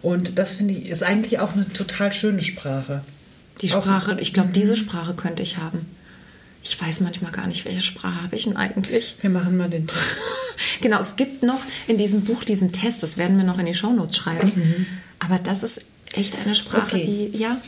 Und 0.00 0.38
das 0.38 0.54
finde 0.54 0.74
ich, 0.74 0.86
ist 0.88 1.02
eigentlich 1.02 1.38
auch 1.38 1.52
eine 1.52 1.68
total 1.72 2.12
schöne 2.12 2.42
Sprache. 2.42 3.02
Die 3.60 3.68
Sprache, 3.68 4.14
auch, 4.16 4.18
ich 4.18 4.32
glaube, 4.32 4.50
diese 4.52 4.76
Sprache 4.76 5.14
könnte 5.14 5.42
ich 5.42 5.58
haben. 5.58 5.86
Ich 6.64 6.80
weiß 6.80 7.00
manchmal 7.00 7.32
gar 7.32 7.46
nicht, 7.46 7.64
welche 7.64 7.82
Sprache 7.82 8.22
habe 8.22 8.34
ich 8.34 8.44
denn 8.44 8.56
eigentlich. 8.56 9.16
Wir 9.20 9.30
machen 9.30 9.56
mal 9.56 9.68
den 9.70 9.86
Test. 9.86 10.00
Genau, 10.80 11.00
es 11.00 11.16
gibt 11.16 11.42
noch 11.42 11.60
in 11.88 11.98
diesem 11.98 12.22
Buch 12.22 12.44
diesen 12.44 12.72
Test, 12.72 13.02
das 13.02 13.16
werden 13.16 13.36
wir 13.36 13.44
noch 13.44 13.58
in 13.58 13.66
die 13.66 13.74
Shownotes 13.74 14.16
schreiben. 14.16 14.86
Aber 15.18 15.38
das 15.38 15.62
ist 15.62 15.80
echt 16.14 16.36
eine 16.36 16.54
Sprache, 16.54 16.96
Okay. 16.96 17.30
die, 17.32 17.38
ja, 17.38 17.60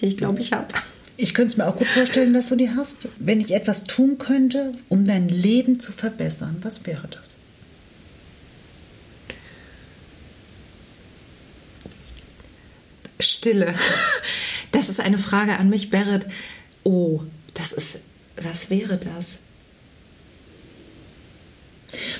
die 0.00 0.06
ich 0.06 0.16
glaube, 0.16 0.40
ich 0.40 0.52
habe. 0.52 0.68
Ich 1.16 1.32
könnte 1.32 1.52
es 1.52 1.56
mir 1.56 1.66
auch 1.66 1.76
gut 1.76 1.86
vorstellen, 1.86 2.34
dass 2.34 2.48
du 2.48 2.56
die 2.56 2.70
hast. 2.70 3.08
Wenn 3.18 3.40
ich 3.40 3.52
etwas 3.52 3.84
tun 3.84 4.18
könnte, 4.18 4.74
um 4.88 5.04
dein 5.04 5.28
Leben 5.28 5.78
zu 5.78 5.92
verbessern, 5.92 6.56
was 6.62 6.86
wäre 6.86 7.06
das? 7.08 7.30
Stille. 13.20 13.74
Das 14.72 14.88
ist 14.88 15.00
eine 15.00 15.18
Frage 15.18 15.56
an 15.58 15.70
mich, 15.70 15.90
Berit. 15.90 16.26
Oh, 16.82 17.20
das 17.54 17.72
ist, 17.72 18.00
was 18.42 18.70
wäre 18.70 18.98
das? 18.98 19.38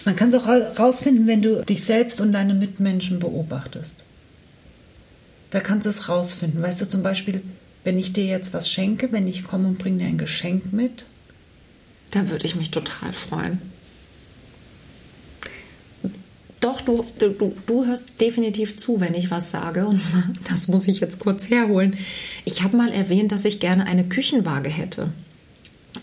Man 0.05 0.15
kann 0.15 0.29
es 0.29 0.37
auch 0.37 0.47
ra- 0.47 0.73
rausfinden, 0.79 1.27
wenn 1.27 1.43
du 1.43 1.65
dich 1.65 1.85
selbst 1.85 2.21
und 2.21 2.33
deine 2.33 2.55
Mitmenschen 2.55 3.19
beobachtest. 3.19 3.97
Da 5.51 5.61
kannst 5.61 5.87
du 5.87 5.91
es 5.91 6.09
rausfinden. 6.09 6.63
Weißt 6.63 6.81
du 6.81 6.89
zum 6.89 7.03
Beispiel, 7.03 7.43
wenn 7.85 7.99
ich 7.99 8.13
dir 8.13 8.25
jetzt 8.25 8.53
was 8.55 8.69
schenke, 8.71 9.13
wenn 9.13 9.29
ich 9.29 9.45
komme 9.45 9.69
und 9.69 9.79
bringe 9.79 9.99
dir 9.99 10.07
ein 10.07 10.19
Geschenk 10.19 10.73
mit, 10.73 11.05
Da 12.11 12.29
würde 12.31 12.47
ich 12.47 12.55
mich 12.57 12.71
total 12.71 13.13
freuen. 13.13 13.59
Doch, 16.61 16.81
du, 16.81 17.05
du, 17.19 17.55
du- 17.67 17.85
hörst 17.85 18.21
definitiv 18.23 18.77
zu, 18.79 19.01
wenn 19.01 19.13
ich 19.15 19.31
was 19.31 19.51
sage. 19.51 19.87
Und 19.87 20.01
zwar, 20.01 20.23
das 20.49 20.69
muss 20.69 20.89
ich 20.89 21.01
jetzt 21.01 21.19
kurz 21.19 21.51
herholen. 21.51 21.97
Ich 22.47 22.63
habe 22.63 22.77
mal 22.77 22.91
erwähnt, 22.93 23.33
dass 23.33 23.45
ich 23.45 23.61
gerne 23.61 23.87
eine 23.87 24.05
Küchenwaage 24.05 24.71
hätte. 24.71 25.11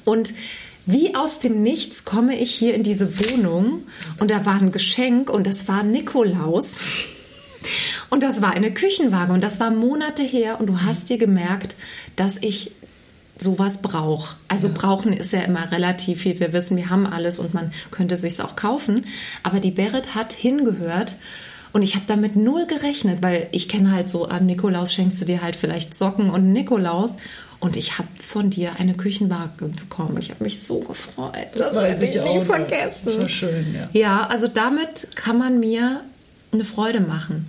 Und 0.06 0.34
wie 0.86 1.16
aus 1.16 1.40
dem 1.40 1.64
Nichts 1.64 2.06
komme 2.06 2.38
ich 2.38 2.52
hier 2.52 2.74
in 2.76 2.84
diese 2.84 3.20
Wohnung 3.20 3.84
und 4.20 4.32
da 4.32 4.46
war 4.46 4.60
ein 4.60 4.72
Geschenk 4.72 5.30
und 5.30 5.46
das 5.48 5.68
war 5.68 5.84
Nikolaus. 5.84 6.84
Und 8.12 8.24
das 8.24 8.41
war 8.41 8.51
eine 8.51 8.74
Küchenwaage 8.74 9.32
und 9.32 9.41
das 9.41 9.62
war 9.62 9.72
Monate 9.72 10.22
her 10.22 10.60
und 10.60 10.68
du 10.68 10.82
hast 10.82 11.10
dir 11.10 11.18
gemerkt, 11.18 11.75
dass 12.18 12.38
ich 12.38 12.74
sowas 13.39 13.82
brauche. 13.82 14.36
Also 14.50 14.70
brauchen 14.72 15.13
ist 15.13 15.32
ja 15.32 15.39
immer 15.41 15.72
relativ 15.72 16.22
viel. 16.22 16.38
Wir 16.41 16.51
wissen, 16.51 16.75
wir 16.75 16.89
haben 16.89 17.08
alles 17.08 17.39
und 17.39 17.53
man 17.53 17.72
könnte 17.89 18.18
sich's 18.18 18.41
auch 18.41 18.58
kaufen. 18.58 19.06
Aber 19.44 19.62
die 19.62 19.72
Berit 19.72 20.13
hat 20.13 20.34
hingehört 20.34 21.15
und 21.72 21.84
ich 21.84 21.96
habe 21.96 22.03
damit 22.06 22.36
null 22.36 22.68
gerechnet, 22.68 23.24
weil 23.24 23.48
ich 23.53 23.70
kenne 23.70 23.94
halt 23.94 24.10
so, 24.10 24.25
an 24.25 24.46
Nikolaus 24.46 24.94
schenkst 24.94 25.22
du 25.22 25.25
dir 25.25 25.41
halt 25.41 25.56
vielleicht 25.56 25.96
Socken 25.96 26.30
und 26.30 26.51
Nikolaus. 26.51 27.12
Und 27.62 27.77
ich 27.77 27.98
habe 27.98 28.10
von 28.20 28.50
dir 28.50 28.74
eine 28.77 28.96
Küchenwaage 28.96 29.68
bekommen. 29.68 30.18
Ich 30.20 30.32
habe 30.32 30.44
mich 30.44 30.63
so 30.63 30.80
gefreut. 30.80 31.32
Das 31.56 31.75
Weiß 31.75 32.01
werde 32.01 32.03
ich 32.03 32.15
ich 32.15 32.39
nie 32.39 32.44
vergessen. 32.44 33.01
Das 33.06 33.20
war 33.20 33.30
schön, 33.30 33.74
ja. 33.74 33.88
Ja, 33.94 34.27
also 34.27 34.50
damit 34.50 35.15
kann 35.15 35.38
man 35.38 35.62
mir 35.62 36.01
eine 36.51 36.65
Freude 36.65 37.00
machen. 37.00 37.48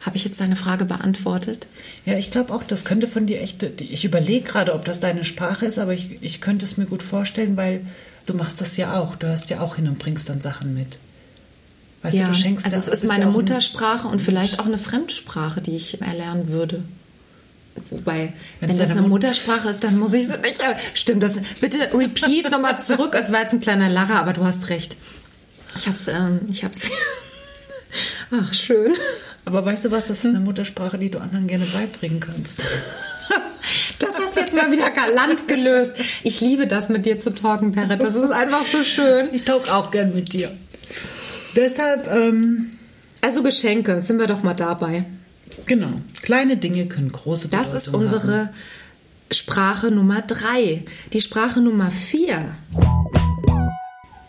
Habe 0.00 0.16
ich 0.16 0.24
jetzt 0.24 0.40
deine 0.40 0.56
Frage 0.56 0.86
beantwortet? 0.86 1.66
Ja, 2.06 2.16
ich 2.16 2.30
glaube 2.30 2.54
auch, 2.54 2.62
das 2.64 2.84
könnte 2.84 3.06
von 3.06 3.26
dir 3.26 3.40
echt. 3.42 3.62
Ich 3.80 4.04
überlege 4.04 4.42
gerade, 4.44 4.72
ob 4.74 4.84
das 4.86 4.98
deine 5.00 5.24
Sprache 5.24 5.66
ist, 5.66 5.78
aber 5.78 5.92
ich, 5.92 6.18
ich 6.22 6.40
könnte 6.40 6.64
es 6.64 6.78
mir 6.78 6.86
gut 6.86 7.02
vorstellen, 7.02 7.56
weil 7.58 7.82
du 8.24 8.34
machst 8.34 8.60
das 8.62 8.76
ja 8.78 8.98
auch. 8.98 9.16
Du 9.16 9.26
hörst 9.26 9.50
ja 9.50 9.60
auch 9.60 9.76
hin 9.76 9.88
und 9.88 9.98
bringst 9.98 10.28
dann 10.30 10.40
Sachen 10.40 10.72
mit. 10.74 10.96
Weißt 12.02 12.16
ja, 12.16 12.24
du, 12.26 12.32
du 12.32 12.38
schenkst 12.38 12.64
also 12.64 12.78
es 12.78 12.88
ist 12.88 13.04
meine 13.04 13.26
Muttersprache 13.26 14.08
und 14.08 14.22
vielleicht 14.22 14.58
auch 14.58 14.64
eine 14.64 14.78
Fremdsprache, 14.78 15.60
die 15.60 15.76
ich 15.76 16.00
erlernen 16.00 16.48
würde. 16.48 16.82
Wobei, 17.90 18.32
Wenn's 18.60 18.72
wenn 18.72 18.78
das 18.78 18.90
eine 18.90 19.02
Mut- 19.02 19.10
Muttersprache 19.10 19.68
ist, 19.68 19.84
dann 19.84 19.98
muss 19.98 20.14
ich 20.14 20.26
sie 20.28 20.38
nicht. 20.38 20.62
Stimmt 20.94 21.22
das? 21.22 21.36
Bitte 21.60 21.78
repeat 21.92 22.50
nochmal 22.50 22.80
zurück. 22.80 23.14
Es 23.14 23.30
war 23.32 23.42
jetzt 23.42 23.52
ein 23.52 23.60
kleiner 23.60 23.90
Lacher, 23.90 24.16
aber 24.16 24.32
du 24.32 24.44
hast 24.46 24.70
recht. 24.70 24.96
Ich 25.76 25.86
hab's, 25.86 26.08
ähm, 26.08 26.40
ich 26.48 26.64
hab's. 26.64 26.88
Ach, 28.30 28.54
schön. 28.54 28.94
Aber 29.44 29.64
weißt 29.64 29.86
du 29.86 29.90
was, 29.90 30.06
das 30.06 30.18
ist 30.20 30.26
eine 30.26 30.40
Muttersprache, 30.40 30.98
die 30.98 31.10
du 31.10 31.18
anderen 31.18 31.46
gerne 31.46 31.66
beibringen 31.66 32.20
kannst. 32.20 32.64
Das 33.98 34.16
hast 34.18 34.34
du 34.36 34.40
jetzt 34.40 34.54
mal 34.54 34.72
wieder 34.72 34.90
galant 34.90 35.46
gelöst. 35.46 35.92
Ich 36.24 36.40
liebe 36.40 36.66
das 36.66 36.88
mit 36.88 37.04
dir 37.04 37.20
zu 37.20 37.34
talken, 37.34 37.72
Berit. 37.72 38.02
Das 38.02 38.14
ist 38.14 38.30
einfach 38.30 38.64
so 38.66 38.82
schön. 38.82 39.28
Ich 39.32 39.44
tauche 39.44 39.72
auch 39.72 39.90
gern 39.90 40.14
mit 40.14 40.32
dir. 40.32 40.50
Deshalb, 41.54 42.08
ähm, 42.10 42.70
Also 43.20 43.42
Geschenke, 43.42 44.00
sind 44.00 44.18
wir 44.18 44.26
doch 44.26 44.42
mal 44.42 44.54
dabei. 44.54 45.04
genau, 45.66 45.90
kleine 46.22 46.56
Dinge 46.56 46.86
können 46.86 47.12
große 47.12 47.48
Das 47.48 47.66
Bedeutung 47.68 47.76
ist 47.78 47.88
unsere 47.94 48.38
haben. 48.46 48.50
Sprache 49.30 49.90
Nummer 49.90 50.22
drei. 50.22 50.84
Die 51.12 51.20
Sprache 51.20 51.60
Nummer 51.60 51.90
vier 51.90 52.56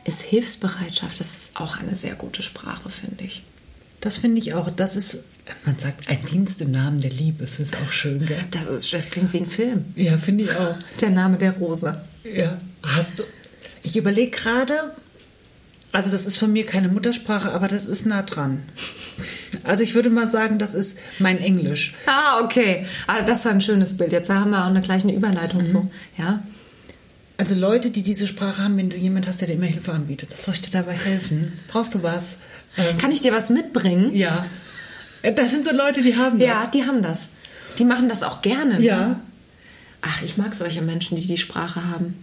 ist 0.03 0.21
Hilfsbereitschaft. 0.21 1.19
Das 1.19 1.31
ist 1.37 1.51
auch 1.59 1.79
eine 1.79 1.95
sehr 1.95 2.15
gute 2.15 2.43
Sprache, 2.43 2.89
finde 2.89 3.23
ich. 3.23 3.43
Das 4.01 4.17
finde 4.17 4.39
ich 4.39 4.53
auch. 4.53 4.69
Das 4.71 4.95
ist, 4.95 5.23
man 5.65 5.77
sagt, 5.77 6.09
ein 6.09 6.19
Dienst 6.25 6.59
im 6.61 6.71
Namen 6.71 6.99
der 6.99 7.11
Liebe. 7.11 7.45
Das 7.45 7.59
ist 7.59 7.75
auch 7.75 7.91
schön, 7.91 8.25
gell? 8.25 8.39
Das, 8.49 8.67
ist, 8.67 8.93
das 8.93 9.11
klingt 9.11 9.31
wie 9.31 9.37
ein 9.37 9.47
Film. 9.47 9.85
Ja, 9.95 10.17
finde 10.17 10.45
ich 10.45 10.51
auch. 10.51 10.75
Der 10.99 11.11
Name 11.11 11.37
der 11.37 11.53
Rose. 11.53 12.01
Ja. 12.23 12.57
Hast 12.83 13.19
du. 13.19 13.23
Ich 13.83 13.95
überlege 13.95 14.31
gerade, 14.31 14.91
also 15.91 16.09
das 16.09 16.25
ist 16.25 16.37
von 16.37 16.51
mir 16.51 16.65
keine 16.65 16.87
Muttersprache, 16.87 17.51
aber 17.51 17.67
das 17.67 17.87
ist 17.87 18.05
nah 18.05 18.23
dran. 18.23 18.63
Also 19.63 19.83
ich 19.83 19.93
würde 19.93 20.09
mal 20.09 20.29
sagen, 20.29 20.57
das 20.57 20.73
ist 20.73 20.97
mein 21.19 21.37
Englisch. 21.37 21.93
Ah, 22.07 22.41
okay. 22.43 22.87
Also 23.05 23.25
das 23.25 23.45
war 23.45 23.51
ein 23.51 23.61
schönes 23.61 23.97
Bild. 23.97 24.11
Jetzt 24.13 24.29
haben 24.29 24.51
wir 24.51 24.63
auch 24.63 24.69
eine 24.69 24.81
gleiche 24.81 25.09
Überleitung 25.11 25.65
zu. 25.65 25.91
Ja. 26.17 26.41
Also 27.37 27.55
Leute, 27.55 27.91
die 27.91 28.03
diese 28.03 28.27
Sprache 28.27 28.63
haben, 28.63 28.77
wenn 28.77 28.89
du 28.89 28.97
jemand 28.97 29.27
hast, 29.27 29.41
der 29.41 29.47
dir 29.47 29.55
immer 29.55 29.65
Hilfe 29.65 29.91
anbietet, 29.91 30.35
soll 30.39 30.53
ich 30.53 30.61
dir 30.61 30.71
dabei 30.71 30.93
helfen? 30.93 31.53
Brauchst 31.67 31.93
du 31.93 32.03
was? 32.03 32.37
Ähm, 32.77 32.97
Kann 32.97 33.11
ich 33.11 33.21
dir 33.21 33.31
was 33.33 33.49
mitbringen? 33.49 34.13
ja. 34.15 34.45
Das 35.35 35.51
sind 35.51 35.65
so 35.65 35.71
Leute, 35.71 36.01
die 36.01 36.15
haben 36.17 36.39
das. 36.39 36.47
Ja, 36.47 36.65
die 36.65 36.83
haben 36.83 37.03
das. 37.03 37.27
Die 37.77 37.85
machen 37.85 38.09
das 38.09 38.23
auch 38.23 38.41
gerne. 38.41 38.79
ne? 38.79 38.81
Ja. 38.85 39.19
Ach, 40.01 40.21
ich 40.23 40.37
mag 40.37 40.55
solche 40.55 40.81
Menschen, 40.81 41.15
die 41.15 41.27
die 41.27 41.37
Sprache 41.37 41.85
haben. 41.91 42.15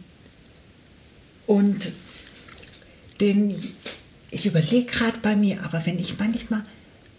Und 1.46 1.92
den, 3.20 3.54
ich 4.32 4.46
überlege 4.46 4.86
gerade 4.90 5.18
bei 5.22 5.36
mir, 5.36 5.62
aber 5.64 5.86
wenn 5.86 5.98
ich 5.98 6.18
manchmal 6.18 6.62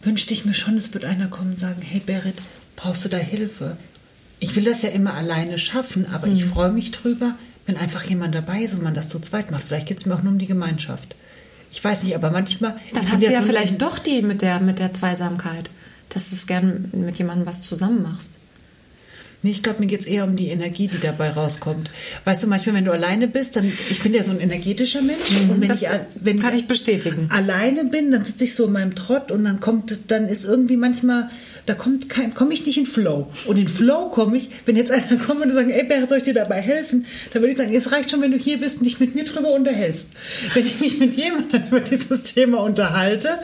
wünschte 0.02 0.34
ich 0.34 0.46
mir 0.46 0.54
schon, 0.54 0.78
es 0.78 0.94
wird 0.94 1.06
einer 1.06 1.28
kommen 1.28 1.52
und 1.52 1.60
sagen, 1.60 1.82
hey 1.82 2.00
Berit, 2.06 2.36
brauchst 2.76 3.04
du 3.06 3.10
da 3.10 3.18
Hilfe? 3.18 3.78
Ich 4.40 4.56
will 4.56 4.64
das 4.64 4.82
ja 4.82 4.90
immer 4.90 5.14
alleine 5.14 5.58
schaffen, 5.58 6.06
aber 6.14 6.28
ich 6.28 6.46
Mhm. 6.46 6.50
freue 6.52 6.72
mich 6.72 6.92
drüber, 6.92 7.36
wenn 7.66 7.76
einfach 7.78 8.04
jemand 8.04 8.34
dabei 8.36 8.62
ist 8.64 8.74
und 8.74 8.84
man 8.84 8.94
das 8.94 9.10
zu 9.10 9.20
zweit 9.20 9.52
macht. 9.52 9.64
Vielleicht 9.66 9.88
geht 9.88 9.98
es 10.00 10.06
mir 10.06 10.16
auch 10.16 10.24
nur 10.24 10.32
um 10.34 10.40
die 10.40 10.46
Gemeinschaft. 10.46 11.16
Ich 11.72 11.84
weiß 11.84 12.04
nicht, 12.04 12.16
aber 12.16 12.32
manchmal. 12.32 12.76
ich 12.88 12.94
Dann 12.94 13.12
hast 13.12 13.22
du 13.22 13.32
ja 13.32 13.42
so 13.42 13.48
vielleicht 13.48 13.82
doch 13.82 14.00
die 14.00 14.22
mit 14.22 14.42
der, 14.42 14.60
mit 14.60 14.80
der 14.80 14.94
Zweisamkeit, 14.94 15.70
dass 16.10 16.30
du 16.30 16.36
es 16.36 16.48
gern 16.48 16.90
mit 16.94 17.18
jemandem 17.20 17.46
was 17.46 17.62
zusammen 17.62 18.02
machst. 18.02 18.34
Nee, 19.42 19.52
ich 19.52 19.64
glaube, 19.64 19.80
mir 19.80 19.86
geht 19.88 20.02
es 20.02 20.06
eher 20.06 20.26
um 20.26 20.36
die 20.36 20.50
Energie, 20.50 20.90
die 20.90 21.00
dabei 21.00 21.30
rauskommt. 21.30 21.90
Weißt 22.26 22.44
du, 22.44 22.48
manchmal, 22.48 22.76
wenn 22.76 22.84
du 22.84 22.92
alleine 22.92 23.26
bist, 23.30 23.56
dann, 23.56 23.72
ich 23.90 24.02
bin 24.02 24.14
ja 24.14 24.22
so 24.22 24.32
ein 24.32 24.42
energetischer 24.42 25.02
Mensch. 25.02 25.30
und 25.32 25.62
wenn 25.62 25.70
Mhm, 25.70 25.76
ich, 25.76 25.88
wenn 26.16 26.40
kann 26.40 26.56
ich 26.56 26.68
bestätigen. 26.68 27.30
alleine 27.32 27.86
bin, 27.86 28.12
dann 28.12 28.26
sitze 28.26 28.44
ich 28.44 28.54
so 28.56 28.66
in 28.66 28.74
meinem 28.74 28.96
Trott 28.96 29.32
und 29.32 29.46
dann 29.46 29.62
kommt, 29.62 29.98
dann 30.12 30.28
ist 30.28 30.44
irgendwie 30.44 30.76
manchmal, 30.76 31.30
da 31.70 31.76
komme 31.76 32.54
ich 32.54 32.66
nicht 32.66 32.78
in 32.78 32.86
Flow. 32.88 33.28
Und 33.46 33.58
in 33.58 33.68
Flow 33.68 34.10
komme 34.10 34.38
ich, 34.38 34.50
wenn 34.66 34.76
jetzt 34.76 34.92
einer 34.92 35.18
kommt 35.26 35.42
und 35.42 35.52
sagt, 35.52 35.70
ey 35.70 35.84
Bert, 35.84 36.10
soll 36.10 36.18
ich 36.18 36.24
dir 36.24 36.34
dabei 36.34 36.62
helfen? 36.62 37.06
Dann 37.32 37.42
würde 37.42 37.52
ich 37.52 37.58
sagen, 37.58 37.74
es 37.74 37.92
reicht 37.92 38.12
schon, 38.12 38.22
wenn 38.22 38.32
du 38.32 38.38
hier 38.38 38.60
bist 38.60 38.80
und 38.80 38.86
dich 38.86 39.00
mit 39.00 39.14
mir 39.16 39.26
drüber 39.26 39.52
unterhältst. 39.54 40.12
Wenn 40.54 40.66
ich 40.66 40.80
mich 40.80 41.00
mit 41.00 41.16
jemandem 41.16 41.64
über 41.68 41.80
dieses 41.80 42.24
Thema 42.24 42.62
unterhalte, 42.62 43.40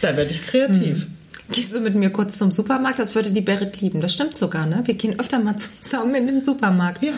dann 0.00 0.16
werde 0.16 0.30
ich 0.30 0.46
kreativ. 0.46 1.06
Gehst 1.50 1.74
du 1.74 1.80
mit 1.80 1.94
mir 1.94 2.10
kurz 2.10 2.38
zum 2.38 2.52
Supermarkt? 2.52 2.98
Das 2.98 3.14
würde 3.14 3.30
die 3.30 3.40
Berit 3.40 3.80
lieben. 3.80 4.00
Das 4.00 4.12
stimmt 4.12 4.36
sogar, 4.36 4.66
ne? 4.66 4.82
Wir 4.84 4.94
gehen 4.94 5.18
öfter 5.18 5.38
mal 5.38 5.56
zusammen 5.80 6.14
in 6.14 6.26
den 6.26 6.42
Supermarkt. 6.42 7.02
Ja. 7.02 7.12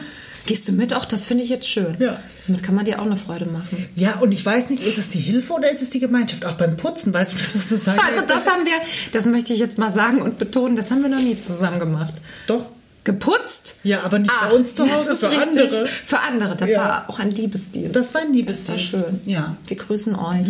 Gehst 0.46 0.68
du 0.68 0.72
mit? 0.72 0.94
Auch 0.94 1.04
das 1.04 1.24
finde 1.24 1.44
ich 1.44 1.50
jetzt 1.50 1.68
schön. 1.68 1.96
Ja. 1.98 2.20
Damit 2.50 2.64
kann 2.64 2.74
man 2.74 2.84
dir 2.84 3.00
auch 3.00 3.06
eine 3.06 3.16
Freude 3.16 3.46
machen. 3.46 3.86
Ja, 3.94 4.16
und 4.16 4.32
ich 4.32 4.44
weiß 4.44 4.70
nicht, 4.70 4.82
ist 4.82 4.98
es 4.98 5.08
die 5.08 5.20
Hilfe 5.20 5.52
oder 5.52 5.70
ist 5.70 5.82
es 5.82 5.90
die 5.90 6.00
Gemeinschaft? 6.00 6.44
Auch 6.44 6.54
beim 6.54 6.76
Putzen 6.76 7.14
weiß 7.14 7.32
ich, 7.32 7.54
was 7.54 7.68
das 7.68 7.84
sagen. 7.84 8.00
Also 8.10 8.22
das 8.26 8.44
haben 8.46 8.64
wir, 8.66 8.72
das 9.12 9.24
möchte 9.26 9.52
ich 9.52 9.60
jetzt 9.60 9.78
mal 9.78 9.92
sagen 9.92 10.20
und 10.20 10.36
betonen, 10.38 10.74
das 10.74 10.90
haben 10.90 11.02
wir 11.02 11.08
noch 11.10 11.20
nie 11.20 11.38
zusammen 11.38 11.78
gemacht. 11.78 12.14
Doch. 12.48 12.66
Geputzt? 13.04 13.76
Ja, 13.84 14.02
aber 14.02 14.18
nicht 14.18 14.30
bei 14.40 14.48
Ach, 14.48 14.52
uns 14.52 14.74
zu 14.74 14.84
das 14.84 14.92
Hause, 14.94 15.16
für 15.16 15.30
richtig. 15.30 15.48
andere. 15.48 15.86
Für 16.04 16.18
andere. 16.20 16.56
Das 16.56 16.70
Ja. 16.70 16.78
war 16.80 17.08
auch 17.10 17.18
ein 17.20 17.30
Liebesdienst. 17.30 17.94
Das 17.94 18.12
war 18.14 18.20
ein 18.20 18.28
Das 18.28 18.36
Liebesdienst. 18.36 18.92
war 18.92 19.00
schön. 19.00 19.20
Ja. 19.26 19.56
Wir 19.68 19.76
grüßen 19.76 20.14
euch. 20.16 20.48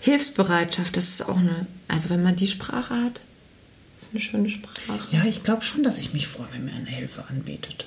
Hilfsbereitschaft, 0.00 0.96
das 0.96 1.08
ist 1.08 1.28
auch 1.28 1.36
eine, 1.38 1.66
also 1.88 2.10
wenn 2.10 2.22
man 2.22 2.36
die 2.36 2.46
Sprache 2.48 2.94
hat, 2.94 3.20
ist 3.98 4.10
eine 4.12 4.20
schöne 4.20 4.48
Sprache. 4.50 5.08
Ja, 5.10 5.24
ich 5.28 5.42
glaube 5.42 5.62
schon, 5.62 5.82
dass 5.82 5.98
ich 5.98 6.12
mich 6.12 6.26
freue, 6.28 6.46
wenn 6.52 6.64
mir 6.64 6.72
eine 6.72 6.86
Hilfe 6.88 7.24
anbietet. 7.28 7.86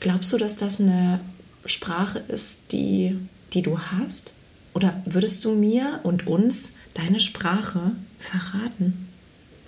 Glaubst 0.00 0.32
du, 0.32 0.38
dass 0.38 0.56
das 0.56 0.80
eine 0.80 1.20
Sprache 1.66 2.18
ist, 2.28 2.58
die, 2.72 3.16
die 3.52 3.62
du 3.62 3.78
hast? 3.78 4.34
Oder 4.74 5.02
würdest 5.04 5.44
du 5.44 5.54
mir 5.54 6.00
und 6.02 6.26
uns 6.26 6.74
deine 6.94 7.20
Sprache 7.20 7.92
verraten? 8.18 9.08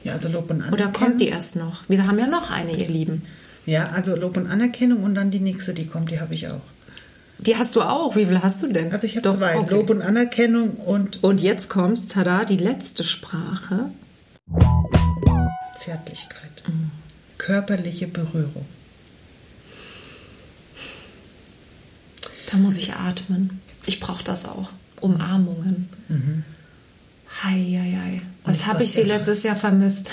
Ja, 0.02 0.12
also 0.14 0.28
Lob 0.28 0.50
und 0.50 0.58
Oder 0.58 0.66
Anerkennung. 0.68 0.92
kommt 0.92 1.20
die 1.20 1.28
erst 1.28 1.56
noch? 1.56 1.84
Wir 1.88 2.06
haben 2.06 2.18
ja 2.18 2.26
noch 2.26 2.50
eine, 2.50 2.72
ihr 2.76 2.88
Lieben. 2.88 3.22
Ja, 3.66 3.88
also 3.90 4.14
Lob 4.16 4.36
und 4.36 4.46
Anerkennung 4.46 5.02
und 5.02 5.14
dann 5.14 5.30
die 5.30 5.40
nächste, 5.40 5.72
die 5.72 5.86
kommt, 5.86 6.10
die 6.10 6.20
habe 6.20 6.34
ich 6.34 6.48
auch. 6.48 6.60
Die 7.38 7.56
hast 7.56 7.74
du 7.76 7.82
auch. 7.82 8.14
Wie 8.16 8.26
viel 8.26 8.40
hast 8.42 8.62
du 8.62 8.68
denn? 8.68 8.92
Also 8.92 9.06
ich 9.06 9.16
habe 9.16 9.28
zwei, 9.36 9.56
okay. 9.56 9.74
Lob 9.74 9.90
und 9.90 10.02
Anerkennung 10.02 10.70
und 10.76 11.22
Und 11.24 11.40
jetzt 11.42 11.68
kommt's, 11.68 12.06
tada, 12.06 12.44
die 12.44 12.56
letzte 12.56 13.04
Sprache. 13.04 13.90
Zärtlichkeit. 15.78 16.62
Mhm. 16.66 16.90
Körperliche 17.38 18.06
Berührung. 18.06 18.64
Da 22.54 22.60
muss 22.60 22.76
ich 22.76 22.92
atmen. 22.94 23.58
Ich 23.84 23.98
brauche 23.98 24.22
das 24.22 24.44
auch. 24.46 24.70
Umarmungen. 25.00 25.88
Hei, 27.42 27.50
hei, 27.50 27.98
hei. 28.00 28.22
Was 28.44 28.66
habe 28.66 28.84
ich 28.84 28.92
sie 28.92 29.00
ja- 29.00 29.16
letztes 29.16 29.42
Jahr 29.42 29.56
vermisst? 29.56 30.12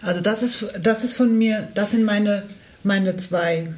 Also 0.00 0.22
das 0.22 0.42
ist, 0.42 0.64
das 0.80 1.04
ist 1.04 1.12
von 1.12 1.36
mir, 1.36 1.68
das 1.74 1.90
sind 1.90 2.04
meine, 2.04 2.44
meine 2.84 3.18
zwei, 3.18 3.74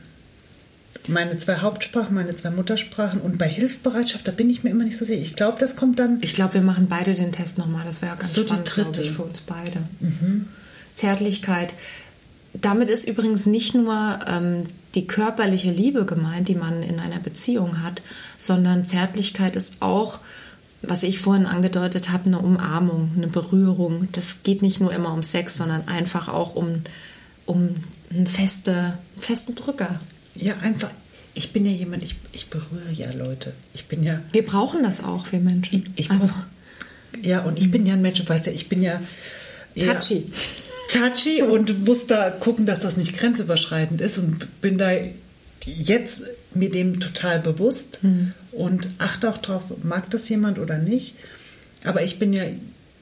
meine 1.08 1.36
zwei 1.38 1.56
Hauptsprachen, 1.56 2.14
meine 2.14 2.36
zwei 2.36 2.50
Muttersprachen. 2.50 3.20
Und 3.20 3.38
bei 3.38 3.48
Hilfsbereitschaft, 3.48 4.28
da 4.28 4.30
bin 4.30 4.50
ich 4.50 4.62
mir 4.62 4.70
immer 4.70 4.84
nicht 4.84 4.98
so 4.98 5.04
sicher. 5.04 5.20
Ich 5.20 5.34
glaube, 5.34 5.56
das 5.58 5.74
kommt 5.74 5.98
dann. 5.98 6.18
Ich 6.22 6.32
glaube, 6.32 6.54
wir 6.54 6.62
machen 6.62 6.86
beide 6.88 7.14
den 7.14 7.32
Test 7.32 7.58
nochmal. 7.58 7.84
Das 7.84 8.02
wäre 8.02 8.14
ganz 8.14 8.32
So 8.34 8.42
spannend, 8.44 8.72
glaube 8.72 8.92
dritte. 8.92 9.02
ich, 9.08 9.10
für 9.16 9.22
uns 9.22 9.40
beide. 9.40 9.78
Zärtlichkeit. 10.94 11.74
Damit 12.54 12.88
ist 12.88 13.08
übrigens 13.08 13.46
nicht 13.46 13.74
nur 13.74 14.20
ähm, 14.26 14.66
die 14.94 15.06
körperliche 15.06 15.70
Liebe 15.70 16.04
gemeint, 16.04 16.48
die 16.48 16.54
man 16.54 16.82
in 16.82 17.00
einer 17.00 17.18
Beziehung 17.18 17.82
hat, 17.82 18.02
sondern 18.36 18.84
Zärtlichkeit 18.84 19.56
ist 19.56 19.80
auch, 19.80 20.20
was 20.82 21.02
ich 21.02 21.20
vorhin 21.20 21.46
angedeutet 21.46 22.10
habe, 22.10 22.26
eine 22.26 22.38
Umarmung, 22.40 23.12
eine 23.16 23.28
Berührung. 23.28 24.08
Das 24.12 24.42
geht 24.42 24.62
nicht 24.62 24.80
nur 24.80 24.92
immer 24.92 25.12
um 25.12 25.22
Sex, 25.22 25.56
sondern 25.56 25.88
einfach 25.88 26.28
auch 26.28 26.54
um, 26.54 26.82
um 27.46 27.76
einen 28.10 28.26
feste, 28.26 28.98
festen 29.18 29.54
Drücker. 29.54 29.98
Ja, 30.34 30.56
einfach. 30.62 30.90
Ich 31.34 31.52
bin 31.52 31.64
ja 31.64 31.70
jemand, 31.70 32.02
ich, 32.02 32.16
ich 32.32 32.50
berühre 32.50 32.92
ja 32.92 33.10
Leute. 33.12 33.54
Ich 33.72 33.86
bin 33.86 34.02
ja. 34.02 34.20
Wir 34.32 34.44
brauchen 34.44 34.82
das 34.82 35.02
auch, 35.02 35.32
wir 35.32 35.40
Menschen. 35.40 35.86
Ich, 35.94 36.06
ich 36.06 36.10
also, 36.10 36.28
Ja, 37.22 37.42
und 37.42 37.58
ich 37.58 37.70
bin 37.70 37.86
ja 37.86 37.94
ein 37.94 38.02
Mensch, 38.02 38.22
du 38.22 38.28
weißt 38.28 38.46
ja, 38.46 38.52
ich 38.52 38.68
bin 38.68 38.82
ja. 38.82 39.00
touchy. 39.74 40.30
Touchy 40.92 41.42
und 41.42 41.84
muss 41.86 42.06
da 42.06 42.30
gucken, 42.30 42.66
dass 42.66 42.80
das 42.80 42.96
nicht 42.96 43.16
grenzüberschreitend 43.16 44.00
ist 44.00 44.18
und 44.18 44.60
bin 44.60 44.78
da 44.78 44.90
jetzt 45.64 46.22
mir 46.54 46.70
dem 46.70 47.00
total 47.00 47.38
bewusst 47.40 48.00
und 48.52 48.88
achte 48.98 49.30
auch 49.30 49.38
drauf, 49.38 49.62
mag 49.82 50.10
das 50.10 50.28
jemand 50.28 50.58
oder 50.58 50.78
nicht. 50.78 51.16
Aber 51.84 52.02
ich 52.02 52.18
bin 52.18 52.32
ja 52.32 52.44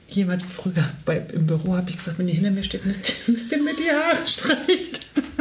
jemand, 0.09 0.41
früher 0.43 0.89
bei, 1.05 1.21
im 1.33 1.47
Büro 1.47 1.75
habe 1.75 1.89
ich 1.89 1.97
gesagt, 1.97 2.19
wenn 2.19 2.27
ihr 2.27 2.33
hinter 2.35 2.51
mir 2.51 2.63
steht, 2.63 2.85
müsst, 2.85 3.09
ihr- 3.09 3.15
müsst 3.33 3.51
ihr 3.51 3.61
mir 3.61 3.73
die 3.75 3.89
Haare 3.91 4.27
streichen. 4.27 4.97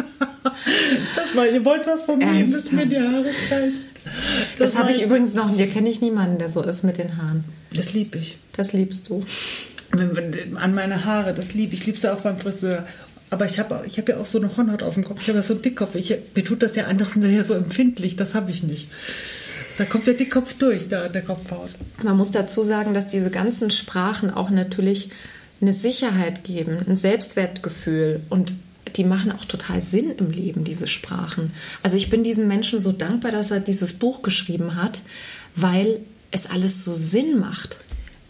Das 1.16 1.34
war, 1.34 1.46
ihr 1.48 1.64
wollt 1.64 1.86
was 1.86 2.04
von 2.04 2.18
mir, 2.18 2.32
ihr 2.40 2.46
müsst 2.46 2.72
mir 2.72 2.86
die 2.86 2.98
Haare 2.98 3.30
streichen. 3.46 3.80
Das, 4.58 4.74
habe 4.76 4.88
war 4.88 4.94
ich 4.94 5.02
übrigens 5.02 5.34
noch, 5.34 5.54
hier 5.54 5.66
kenne 5.68 5.88
ich 5.88 6.00
niemanden, 6.00 6.38
der 6.38 6.48
so 6.48 6.62
ist 6.62 6.82
mit 6.84 6.98
den 6.98 7.16
Haaren. 7.16 7.44
Das 7.74 7.92
liebe 7.92 8.18
ich. 8.18 8.36
Das 8.52 8.72
liebst 8.72 9.08
du. 9.08 9.24
An 9.92 10.74
meine 10.74 11.04
Haare, 11.04 11.34
das 11.34 11.54
liebe 11.54 11.74
ich. 11.74 11.80
Ich 11.80 11.86
liebe 11.86 11.98
es 11.98 12.04
auch 12.04 12.20
beim 12.20 12.38
Friseur. 12.38 12.86
Aber 13.30 13.46
ich 13.46 13.58
habe 13.58 13.84
ich 13.86 13.98
hab 13.98 14.08
ja 14.08 14.18
auch 14.18 14.26
so 14.26 14.38
eine 14.38 14.56
Hornhaut 14.56 14.82
auf 14.82 14.94
dem 14.94 15.04
Kopf. 15.04 15.20
Ich 15.22 15.28
habe 15.28 15.38
ja 15.38 15.44
so 15.44 15.54
einen 15.54 15.62
Dickkopf. 15.62 15.94
Ich, 15.94 16.14
mir 16.34 16.44
tut 16.44 16.62
das 16.62 16.76
ja 16.76 16.86
anders 16.86 17.12
sind 17.12 17.24
ja 17.30 17.44
so 17.44 17.54
empfindlich. 17.54 18.16
Das 18.16 18.34
habe 18.34 18.50
ich 18.50 18.62
nicht. 18.62 18.88
Da 19.78 19.84
kommt 19.84 20.06
der 20.06 20.14
Dickkopf 20.14 20.54
durch, 20.58 20.88
da 20.88 21.04
an 21.04 21.12
der 21.12 21.22
Kopfhaut. 21.22 21.70
Man 22.02 22.16
muss 22.16 22.30
dazu 22.32 22.62
sagen, 22.62 22.92
dass 22.92 23.06
diese 23.06 23.30
ganzen 23.30 23.70
Sprachen 23.70 24.30
auch 24.30 24.50
natürlich 24.50 25.10
eine 25.60 25.72
Sicherheit 25.72 26.44
geben, 26.44 26.78
ein 26.86 26.96
Selbstwertgefühl 26.96 28.20
und 28.28 28.52
die 28.96 29.04
machen 29.04 29.30
auch 29.32 29.44
total 29.44 29.80
Sinn 29.80 30.10
im 30.18 30.30
Leben, 30.30 30.64
diese 30.64 30.86
Sprachen. 30.86 31.52
Also 31.82 31.96
ich 31.96 32.10
bin 32.10 32.24
diesem 32.24 32.48
Menschen 32.48 32.80
so 32.80 32.92
dankbar, 32.92 33.30
dass 33.30 33.50
er 33.50 33.60
dieses 33.60 33.92
Buch 33.92 34.22
geschrieben 34.22 34.74
hat, 34.74 35.00
weil 35.54 36.00
es 36.30 36.46
alles 36.46 36.84
so 36.84 36.94
Sinn 36.94 37.38
macht. 37.38 37.78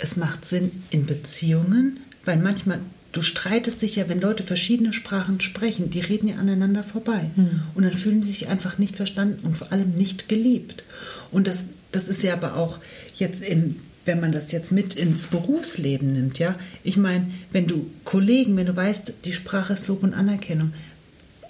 Es 0.01 0.17
macht 0.17 0.45
Sinn 0.45 0.71
in 0.91 1.07
Beziehungen, 1.07 2.01
weil 2.25 2.39
manchmal, 2.39 2.79
du 3.13 3.23
streitest 3.23 3.83
dich 3.83 3.97
ja, 3.97 4.09
wenn 4.09 4.21
Leute 4.21 4.43
verschiedene 4.43 4.93
Sprachen 4.93 5.41
sprechen, 5.41 5.91
die 5.91 6.01
reden 6.01 6.29
ja 6.29 6.37
aneinander 6.37 6.83
vorbei. 6.83 7.31
Und 7.75 7.85
dann 7.85 7.93
fühlen 7.93 8.23
sie 8.23 8.31
sich 8.31 8.49
einfach 8.49 8.79
nicht 8.79 8.97
verstanden 8.97 9.45
und 9.45 9.57
vor 9.57 9.73
allem 9.73 9.95
nicht 9.95 10.29
geliebt. 10.29 10.85
Und 11.31 11.47
das, 11.47 11.65
das 11.93 12.09
ist 12.09 12.23
ja 12.23 12.33
aber 12.35 12.57
auch 12.57 12.79
jetzt 13.15 13.43
in 13.43 13.77
wenn 14.05 14.21
man 14.21 14.33
das 14.33 14.51
jetzt 14.51 14.73
mit 14.73 14.95
ins 14.95 15.27
Berufsleben 15.27 16.13
nimmt, 16.13 16.39
ja, 16.39 16.57
ich 16.83 16.97
meine, 16.97 17.31
wenn 17.53 17.67
du 17.67 17.91
Kollegen, 18.05 18.57
wenn 18.57 18.67
du 18.67 18.75
weißt, 18.75 19.13
die 19.25 19.33
Sprache 19.33 19.73
ist 19.73 19.89
Lob 19.89 20.03
und 20.03 20.15
Anerkennung, 20.15 20.73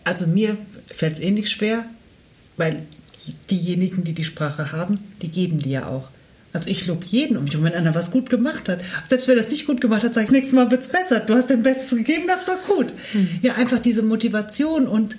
also 0.05 0.27
mir 0.27 0.57
fällt 0.87 1.15
es 1.15 1.21
ähnlich 1.21 1.51
schwer, 1.51 1.85
weil 2.57 2.83
diejenigen, 3.51 4.05
die 4.05 4.13
die 4.13 4.25
Sprache 4.25 4.73
haben, 4.73 4.99
die 5.23 5.29
geben 5.29 5.59
die 5.59 5.71
ja 5.71 5.87
auch. 5.87 6.09
Also 6.53 6.69
ich 6.69 6.87
lobe 6.87 7.07
jeden 7.07 7.37
um 7.37 7.45
mich. 7.45 7.57
Und 7.57 7.65
wenn 7.65 7.75
einer 7.75 7.95
was 7.95 8.11
gut 8.11 8.29
gemacht 8.29 8.69
hat, 8.69 8.83
selbst 9.09 9.29
wenn 9.29 9.39
er 9.39 9.45
es 9.45 9.51
nicht 9.51 9.67
gut 9.67 9.81
gemacht 9.81 10.03
hat, 10.03 10.15
sage 10.15 10.27
ich, 10.27 10.33
nächstes 10.33 10.55
Mal 10.55 10.71
wird 10.71 10.83
es 10.83 10.89
besser. 10.89 11.21
Du 11.21 11.35
hast 11.35 11.51
dein 11.51 11.63
Bestes 11.63 11.91
gegeben, 11.91 12.25
das 12.27 12.49
war 12.49 12.59
gut. 12.67 12.93
Ja, 13.43 13.55
einfach 13.55 13.79
diese 13.79 14.03
Motivation 14.03 14.87
und 14.87 15.17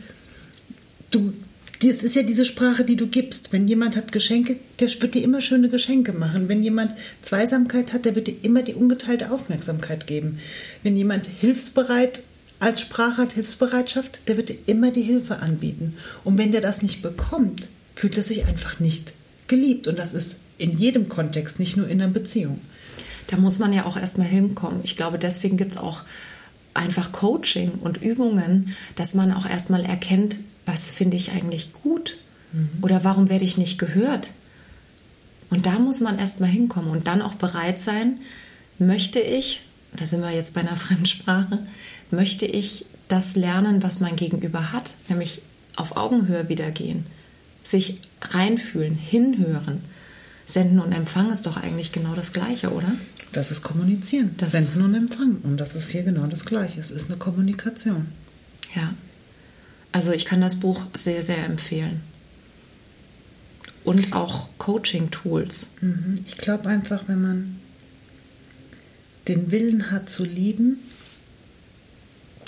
du, 1.11 1.33
das 1.81 2.03
ist 2.03 2.15
ja 2.15 2.23
diese 2.23 2.45
Sprache, 2.45 2.83
die 2.83 2.97
du 2.97 3.07
gibst. 3.07 3.53
Wenn 3.53 3.67
jemand 3.67 3.95
hat 3.95 4.11
Geschenke, 4.11 4.57
der 4.79 4.89
wird 5.01 5.13
dir 5.13 5.23
immer 5.23 5.41
schöne 5.41 5.69
Geschenke 5.69 6.13
machen. 6.13 6.49
Wenn 6.49 6.63
jemand 6.63 6.93
Zweisamkeit 7.21 7.93
hat, 7.93 8.05
der 8.05 8.15
wird 8.15 8.27
dir 8.27 8.35
immer 8.41 8.61
die 8.61 8.75
ungeteilte 8.75 9.31
Aufmerksamkeit 9.31 10.07
geben. 10.07 10.39
Wenn 10.83 10.97
jemand 10.97 11.27
hilfsbereit 11.27 12.23
als 12.59 12.81
Sprache 12.81 13.17
hat, 13.17 13.31
Hilfsbereitschaft, 13.31 14.19
der 14.27 14.37
wird 14.37 14.49
dir 14.49 14.57
immer 14.67 14.91
die 14.91 15.01
Hilfe 15.01 15.37
anbieten. 15.37 15.95
Und 16.23 16.37
wenn 16.37 16.51
der 16.51 16.61
das 16.61 16.81
nicht 16.83 17.01
bekommt, 17.01 17.67
fühlt 17.95 18.17
er 18.17 18.23
sich 18.23 18.45
einfach 18.45 18.79
nicht 18.79 19.13
geliebt. 19.47 19.87
Und 19.87 19.97
das 19.97 20.13
ist 20.13 20.35
in 20.61 20.77
jedem 20.77 21.09
Kontext, 21.09 21.59
nicht 21.59 21.75
nur 21.75 21.87
in 21.87 22.01
einer 22.01 22.11
Beziehung. 22.11 22.61
Da 23.27 23.37
muss 23.37 23.59
man 23.59 23.73
ja 23.73 23.85
auch 23.85 23.97
erstmal 23.97 24.27
hinkommen. 24.27 24.81
Ich 24.83 24.95
glaube, 24.95 25.17
deswegen 25.17 25.57
gibt 25.57 25.73
es 25.73 25.77
auch 25.77 26.03
einfach 26.73 27.11
Coaching 27.11 27.71
und 27.81 28.01
Übungen, 28.01 28.75
dass 28.95 29.13
man 29.13 29.33
auch 29.33 29.45
erstmal 29.45 29.83
erkennt, 29.83 30.37
was 30.65 30.89
finde 30.89 31.17
ich 31.17 31.31
eigentlich 31.31 31.73
gut 31.73 32.17
oder 32.81 33.03
warum 33.03 33.29
werde 33.29 33.45
ich 33.45 33.57
nicht 33.57 33.79
gehört. 33.79 34.29
Und 35.49 35.65
da 35.65 35.79
muss 35.79 35.99
man 35.99 36.19
erstmal 36.19 36.49
hinkommen 36.49 36.91
und 36.91 37.07
dann 37.07 37.21
auch 37.21 37.35
bereit 37.35 37.79
sein, 37.79 38.19
möchte 38.77 39.19
ich, 39.19 39.61
da 39.95 40.05
sind 40.05 40.21
wir 40.21 40.31
jetzt 40.31 40.53
bei 40.53 40.61
einer 40.61 40.75
Fremdsprache, 40.75 41.59
möchte 42.11 42.45
ich 42.45 42.85
das 43.07 43.35
lernen, 43.35 43.83
was 43.83 43.99
mein 43.99 44.15
Gegenüber 44.15 44.71
hat, 44.71 44.95
nämlich 45.09 45.41
auf 45.75 45.97
Augenhöhe 45.97 46.49
wiedergehen, 46.49 47.05
sich 47.63 47.99
reinfühlen, 48.21 48.95
hinhören. 48.95 49.81
Senden 50.51 50.79
und 50.79 50.91
Empfangen 50.91 51.31
ist 51.31 51.45
doch 51.45 51.57
eigentlich 51.57 51.91
genau 51.91 52.13
das 52.13 52.33
Gleiche, 52.33 52.71
oder? 52.71 52.91
Das 53.31 53.51
ist 53.51 53.61
Kommunizieren. 53.61 54.35
Das 54.37 54.51
Senden 54.51 54.69
ist- 54.69 54.77
und 54.77 54.95
Empfangen. 54.95 55.37
Und 55.43 55.57
das 55.57 55.75
ist 55.75 55.89
hier 55.89 56.03
genau 56.03 56.27
das 56.27 56.45
Gleiche. 56.45 56.79
Es 56.79 56.91
ist 56.91 57.09
eine 57.09 57.17
Kommunikation. 57.17 58.07
Ja. 58.75 58.93
Also 59.91 60.11
ich 60.11 60.25
kann 60.25 60.41
das 60.41 60.55
Buch 60.55 60.83
sehr, 60.93 61.23
sehr 61.23 61.45
empfehlen. 61.45 62.01
Und 63.83 64.13
auch 64.13 64.49
Coaching-Tools. 64.57 65.71
Mhm. 65.81 66.19
Ich 66.25 66.37
glaube 66.37 66.69
einfach, 66.69 67.03
wenn 67.07 67.21
man 67.21 67.55
den 69.27 69.51
Willen 69.51 69.91
hat 69.91 70.09
zu 70.09 70.23
lieben, 70.23 70.79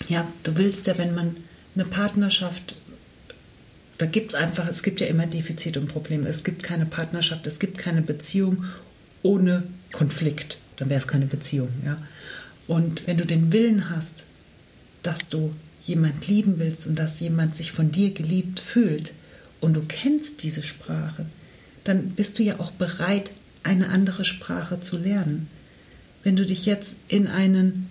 ja, 0.10 0.28
du 0.44 0.58
willst 0.58 0.88
ja, 0.88 0.98
wenn 0.98 1.16
man 1.16 1.36
eine 1.76 1.86
Partnerschaft, 1.86 2.76
da 4.04 4.10
gibt 4.10 4.34
es 4.34 4.40
einfach, 4.40 4.68
es 4.68 4.84
gibt 4.84 5.00
ja 5.00 5.08
immer 5.08 5.28
Defizite 5.28 5.80
und 5.80 5.88
Probleme. 5.88 6.28
Es 6.28 6.44
gibt 6.44 6.62
keine 6.62 6.86
Partnerschaft, 6.86 7.48
es 7.48 7.58
gibt 7.58 7.78
keine 7.78 8.02
Beziehung 8.02 8.66
ohne 9.22 9.64
Konflikt. 9.94 10.58
Dann 10.76 10.90
wäre 10.90 11.00
es 11.00 11.08
keine 11.08 11.26
Beziehung, 11.26 11.70
ja. 11.86 11.98
Und 12.68 13.08
wenn 13.08 13.16
du 13.16 13.26
den 13.26 13.54
Willen 13.54 13.90
hast, 13.90 14.26
dass 15.04 15.30
du 15.30 15.54
jemand 15.84 16.28
lieben 16.28 16.60
willst 16.60 16.86
und 16.86 17.00
dass 17.00 17.22
jemand 17.22 17.56
sich 17.56 17.72
von 17.72 17.94
dir 17.94 18.12
geliebt 18.12 18.60
fühlt 18.60 19.14
und 19.62 19.74
du 19.74 19.82
kennst 19.88 20.44
diese 20.44 20.64
Sprache, 20.64 21.26
dann 21.86 22.10
bist 22.10 22.40
du 22.40 22.44
ja 22.44 22.60
auch 22.60 22.72
bereit, 22.72 23.32
eine 23.64 23.88
andere 23.88 24.26
Sprache 24.26 24.82
zu 24.82 24.98
lernen. 24.98 25.48
Wenn 26.24 26.36
du 26.36 26.46
dich 26.46 26.66
jetzt 26.66 26.98
in 27.08 27.28
einen 27.28 27.90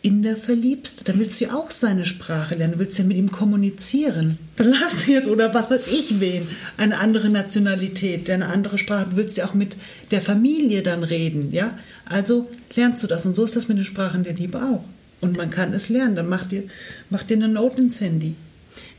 Inder 0.00 0.36
verliebst, 0.36 1.08
dann 1.08 1.18
willst 1.18 1.40
du 1.40 1.46
ja 1.46 1.54
auch 1.54 1.72
seine 1.72 2.04
Sprache 2.04 2.54
lernen, 2.54 2.74
du 2.74 2.78
willst 2.78 2.98
ja 2.98 3.04
mit 3.04 3.16
ihm 3.16 3.32
kommunizieren. 3.32 4.38
Dann 4.56 4.68
lass 4.68 5.04
du 5.04 5.12
jetzt, 5.12 5.28
oder 5.28 5.52
was 5.54 5.70
weiß 5.70 5.88
ich 5.88 6.20
wen, 6.20 6.46
eine 6.76 6.98
andere 6.98 7.30
Nationalität, 7.30 8.30
eine 8.30 8.46
andere 8.46 8.78
Sprache. 8.78 9.10
Du 9.10 9.16
willst 9.16 9.36
ja 9.36 9.46
auch 9.46 9.54
mit 9.54 9.76
der 10.12 10.20
Familie 10.20 10.82
dann 10.82 11.02
reden, 11.02 11.52
ja? 11.52 11.76
Also 12.04 12.48
lernst 12.76 13.02
du 13.02 13.08
das. 13.08 13.26
Und 13.26 13.34
so 13.34 13.44
ist 13.44 13.56
das 13.56 13.66
mit 13.68 13.76
den 13.76 13.84
Sprachen 13.84 14.22
der 14.22 14.34
Liebe 14.34 14.62
auch. 14.62 14.84
Und 15.20 15.36
man 15.36 15.50
kann 15.50 15.72
es 15.74 15.88
lernen. 15.88 16.14
Dann 16.14 16.28
mach 16.28 16.46
dir, 16.46 16.62
mach 17.10 17.24
dir 17.24 17.36
eine 17.36 17.48
Note 17.48 17.80
ins 17.80 18.00
Handy. 18.00 18.34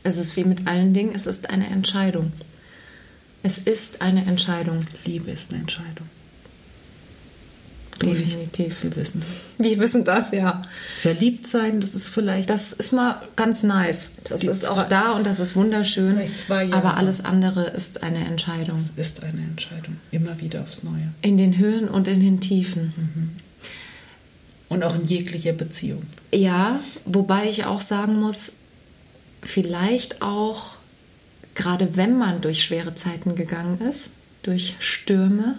Es 0.02 0.18
ist 0.18 0.36
wie 0.36 0.44
mit 0.44 0.66
allen 0.66 0.92
Dingen, 0.92 1.12
es 1.14 1.26
ist 1.26 1.48
eine 1.48 1.66
Entscheidung. 1.66 2.32
Es 3.42 3.56
ist 3.56 4.02
eine 4.02 4.26
Entscheidung. 4.26 4.84
Liebe 5.06 5.30
ist 5.30 5.50
eine 5.50 5.60
Entscheidung. 5.62 6.06
Durch. 8.00 8.18
Definitiv. 8.18 8.82
Wir 8.82 8.96
wissen 8.96 9.20
das. 9.20 9.64
Wir 9.66 9.78
wissen 9.78 10.04
das, 10.04 10.32
ja. 10.32 10.60
Verliebt 10.98 11.46
sein, 11.46 11.80
das 11.80 11.94
ist 11.94 12.10
vielleicht. 12.10 12.50
Das 12.50 12.72
ist 12.72 12.92
mal 12.92 13.22
ganz 13.36 13.62
nice. 13.62 14.12
Das 14.24 14.42
ist 14.42 14.62
zwei- 14.64 14.68
auch 14.70 14.88
da 14.88 15.12
und 15.12 15.26
das 15.26 15.38
ist 15.38 15.54
wunderschön. 15.56 16.18
Zwei 16.36 16.64
Jahre. 16.64 16.76
Aber 16.76 16.96
alles 16.96 17.24
andere 17.24 17.68
ist 17.70 18.02
eine 18.02 18.24
Entscheidung. 18.26 18.88
ist 18.96 19.22
eine 19.22 19.42
Entscheidung. 19.42 19.96
Immer 20.10 20.40
wieder 20.40 20.62
aufs 20.62 20.82
Neue. 20.82 21.12
In 21.22 21.36
den 21.38 21.56
Höhen 21.58 21.88
und 21.88 22.08
in 22.08 22.20
den 22.20 22.40
Tiefen. 22.40 23.38
Und 24.68 24.82
auch 24.84 24.94
in 24.94 25.04
jeglicher 25.04 25.52
Beziehung. 25.52 26.02
Ja, 26.32 26.78
wobei 27.04 27.48
ich 27.50 27.64
auch 27.64 27.80
sagen 27.80 28.20
muss, 28.20 28.54
vielleicht 29.42 30.22
auch, 30.22 30.74
gerade 31.54 31.96
wenn 31.96 32.16
man 32.16 32.40
durch 32.40 32.62
schwere 32.62 32.94
Zeiten 32.94 33.34
gegangen 33.34 33.80
ist, 33.80 34.10
durch 34.42 34.76
Stürme, 34.78 35.56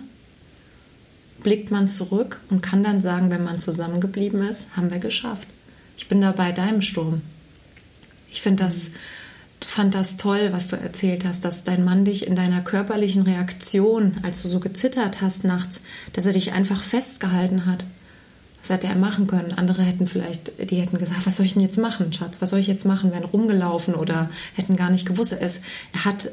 blickt 1.42 1.72
man 1.72 1.88
zurück 1.88 2.40
und 2.50 2.62
kann 2.62 2.84
dann 2.84 3.02
sagen, 3.02 3.30
wenn 3.32 3.44
man 3.44 3.60
zusammengeblieben 3.60 4.42
ist, 4.44 4.68
haben 4.76 4.92
wir 4.92 5.00
geschafft. 5.00 5.48
Ich 5.98 6.08
bin 6.08 6.22
da 6.22 6.32
bei 6.32 6.52
deinem 6.52 6.82
Sturm. 6.82 7.22
Ich 8.30 8.42
finde 8.42 8.64
das, 8.64 8.88
fand 9.60 9.96
das 9.96 10.18
toll, 10.18 10.50
was 10.52 10.68
du 10.68 10.76
erzählt 10.76 11.26
hast, 11.26 11.46
dass 11.46 11.64
dein 11.64 11.84
Mann 11.84 12.06
dich 12.06 12.28
in 12.28 12.36
deiner 12.36 12.62
körperlichen 12.62 13.24
Reaktion, 13.24 14.18
als 14.24 14.42
du 14.42 14.48
so 14.48 14.60
gezittert 14.60 15.22
hast 15.22 15.44
nachts, 15.44 15.82
dass 16.14 16.26
er 16.26 16.34
dich 16.34 16.52
einfach 16.54 16.82
festgehalten 16.82 17.66
hat. 17.66 17.84
Was 18.62 18.70
hätte 18.70 18.88
er 18.88 18.96
machen 18.96 19.28
können? 19.28 19.54
Andere 19.54 19.82
hätten 19.82 20.08
vielleicht, 20.08 20.70
die 20.70 20.76
hätten 20.76 20.98
gesagt, 20.98 21.26
was 21.26 21.38
soll 21.38 21.46
ich 21.46 21.54
denn 21.54 21.64
jetzt 21.64 21.78
machen, 21.78 22.14
Schatz? 22.14 22.42
Was 22.42 22.52
soll 22.52 22.60
ich 22.60 22.68
jetzt 22.68 22.86
machen? 22.86 23.12
Wären 23.12 23.24
rumgelaufen 23.26 23.96
oder 23.96 24.30
hätten 24.56 24.76
gar 24.76 24.92
nicht 24.92 25.06
gewusst. 25.06 25.32
Er 25.32 26.06
hat 26.06 26.32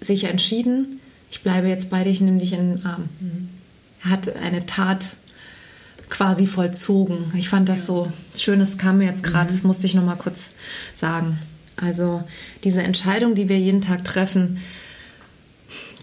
sich 0.00 0.24
entschieden, 0.24 1.00
ich 1.30 1.42
bleibe 1.42 1.68
jetzt 1.68 1.90
bei 1.90 2.04
dir, 2.04 2.10
ich 2.10 2.20
nehme 2.20 2.38
dich 2.38 2.52
in 2.52 2.76
den 2.76 2.84
Arm. 2.84 3.08
Er 3.20 3.59
hat 4.00 4.36
eine 4.36 4.66
Tat 4.66 5.10
quasi 6.08 6.46
vollzogen. 6.46 7.32
Ich 7.36 7.48
fand 7.48 7.68
das 7.68 7.86
so 7.86 8.12
schön, 8.36 8.58
das 8.58 8.78
kam 8.78 8.98
mir 8.98 9.06
jetzt 9.06 9.22
gerade, 9.22 9.50
das 9.52 9.62
musste 9.62 9.86
ich 9.86 9.94
noch 9.94 10.04
mal 10.04 10.16
kurz 10.16 10.54
sagen. 10.94 11.38
Also 11.76 12.22
diese 12.64 12.82
Entscheidung, 12.82 13.34
die 13.34 13.48
wir 13.48 13.58
jeden 13.58 13.80
Tag 13.80 14.04
treffen, 14.04 14.58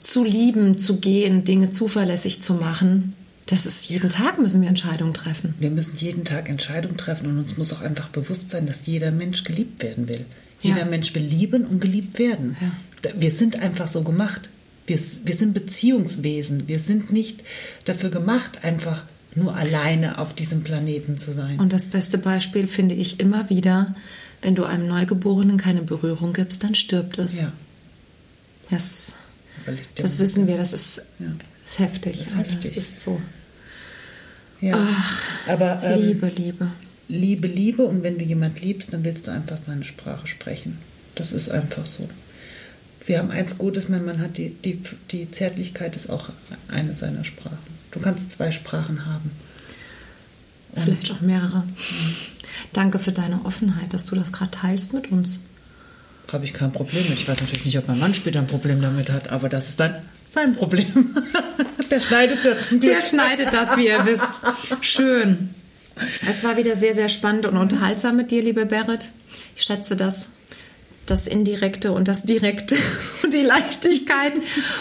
zu 0.01 0.23
lieben, 0.23 0.77
zu 0.77 0.97
gehen, 0.97 1.43
Dinge 1.43 1.69
zuverlässig 1.69 2.41
zu 2.41 2.53
machen, 2.53 3.13
das 3.45 3.65
ist 3.65 3.89
jeden 3.89 4.10
Tag 4.10 4.39
müssen 4.39 4.62
wir 4.62 4.67
Entscheidungen 4.67 5.13
treffen. 5.13 5.53
Wir 5.60 5.69
müssen 5.69 5.95
jeden 5.97 6.25
Tag 6.25 6.49
Entscheidungen 6.49 6.97
treffen 6.97 7.27
und 7.27 7.38
uns 7.38 7.57
muss 7.57 7.71
auch 7.73 7.81
einfach 7.81 8.10
bewusst 8.10 8.51
sein, 8.51 8.65
dass 8.65 8.86
jeder 8.86 9.12
Mensch 9.12 9.43
geliebt 9.43 9.81
werden 9.83 10.07
will. 10.07 10.25
Jeder 10.62 10.79
Ja. 10.79 10.86
Mensch 10.86 11.13
will 11.15 11.23
lieben 11.23 11.65
und 11.65 11.79
geliebt 11.79 12.19
werden. 12.19 12.57
Ja. 12.60 13.12
Wir 13.17 13.31
sind 13.31 13.60
einfach 13.60 13.88
so 13.88 14.01
gemacht. 14.03 14.49
Wir, 14.88 15.00
wir 15.26 15.36
sind 15.36 15.54
Beziehungswesen. 15.54 16.67
Wir 16.67 16.80
sind 16.80 17.12
nicht 17.12 17.43
dafür 17.86 18.10
gemacht, 18.10 18.63
einfach 18.63 19.04
nur 19.36 19.56
alleine 19.56 20.17
auf 20.17 20.34
diesem 20.34 20.63
Planeten 20.63 21.17
zu 21.17 21.34
sein. 21.34 21.60
Und 21.60 21.71
das 21.73 21.86
beste 21.88 22.17
Beispiel 22.17 22.65
finde 22.67 22.95
ich 22.95 23.19
immer 23.19 23.50
wieder, 23.50 23.95
wenn 24.41 24.56
du 24.56 24.63
einem 24.63 24.88
Neugeborenen 24.88 25.58
keine 25.58 25.82
Berührung 25.84 26.34
gibst, 26.34 26.63
dann 26.63 26.73
stirbt 26.73 27.19
es. 27.19 27.38
ja, 27.38 27.52
Das, 28.69 29.13
das 29.95 30.17
wissen 30.19 30.47
wir, 30.47 30.58
das 30.58 30.73
ist, 30.73 31.02
Ja. 31.19 31.28
ist 31.65 31.80
heftig. 31.80 32.17
Das 32.19 32.28
ist 32.30 32.38
heftig. 32.38 32.76
Das 32.76 32.84
ist 32.84 33.02
so. 33.02 33.21
Ja. 34.62 34.88
Aber 35.47 35.82
ähm, 35.84 36.02
Liebe, 36.02 36.28
Liebe. 36.36 36.71
Liebe, 37.10 37.47
Liebe 37.47 37.84
und 37.84 38.04
wenn 38.04 38.17
du 38.17 38.23
jemand 38.26 38.62
liebst, 38.62 38.91
dann 38.91 39.04
willst 39.06 39.28
du 39.28 39.32
einfach 39.32 39.58
seine 39.58 39.84
Sprache 39.86 40.28
sprechen. 40.28 40.78
Das 41.15 41.32
ist 41.32 41.50
einfach 41.50 41.86
so. 41.86 42.10
Wir 43.08 43.20
haben 43.20 43.32
eins 43.32 43.58
Gutes, 43.58 43.88
mein 43.88 44.06
Mann 44.06 44.20
hat 44.20 44.38
die, 44.38 44.50
die, 44.50 44.82
die 45.12 45.32
Zärtlichkeit 45.32 45.96
ist 45.96 46.10
auch 46.10 46.30
eine 46.67 46.93
seiner 46.93 47.24
Sprachen. 47.24 47.58
Du 47.91 48.02
kannst 48.02 48.30
zwei 48.30 48.52
Sprachen 48.52 49.06
haben. 49.06 49.32
Vielleicht 50.76 51.10
auch 51.12 51.22
mehrere. 51.22 51.63
Danke 52.74 53.00
für 53.00 53.13
deine 53.13 53.46
Offenheit, 53.46 53.93
dass 53.93 54.08
du 54.08 54.15
das 54.15 54.34
gerade 54.34 54.52
teilst 54.52 54.91
mit 54.91 55.10
uns. 55.10 55.39
Habe 56.32 56.43
ich 56.43 56.54
kein 56.54 56.74
Problem 56.74 57.08
mit. 57.08 57.17
Ich 57.17 57.28
weiß 57.28 57.39
natürlich 57.39 57.63
nicht, 57.63 57.78
ob 57.78 57.88
mein 57.88 57.98
Mann 57.98 58.13
später 58.13 58.39
ein 58.39 58.48
Problem 58.48 58.82
damit 58.82 59.10
hat, 59.10 59.30
aber 59.30 59.48
das 59.48 59.70
ist 59.70 59.80
dann 59.80 59.96
sein 60.26 60.54
Problem. 60.54 61.15
Der 61.89 62.02
schneidet 62.02 62.39
es 62.39 62.43
ja 62.43 62.58
zum 62.58 62.82
Glück. 62.82 62.91
Der 62.91 63.02
schneidet 63.02 63.54
das, 63.54 63.78
wie 63.78 63.88
ihr 63.88 64.06
wisst. 64.06 64.41
Schön. 64.82 65.50
Es 66.30 66.43
war 66.43 66.58
wieder 66.58 66.76
sehr, 66.76 66.93
sehr 66.93 67.08
spannend 67.08 67.46
und 67.46 67.56
unterhaltsam 67.56 68.17
mit 68.17 68.32
dir, 68.32 68.43
liebe 68.43 68.65
Berit. 68.65 69.08
Ich 69.56 69.63
schätze 69.63 69.96
das. 69.96 70.28
Das 71.08 71.26
Indirekte 71.26 71.91
und 71.91 72.08
das 72.08 72.24
Direkte 72.24 72.76
und 73.24 73.34
die 73.34 73.41
Leichtigkeit 73.41 74.34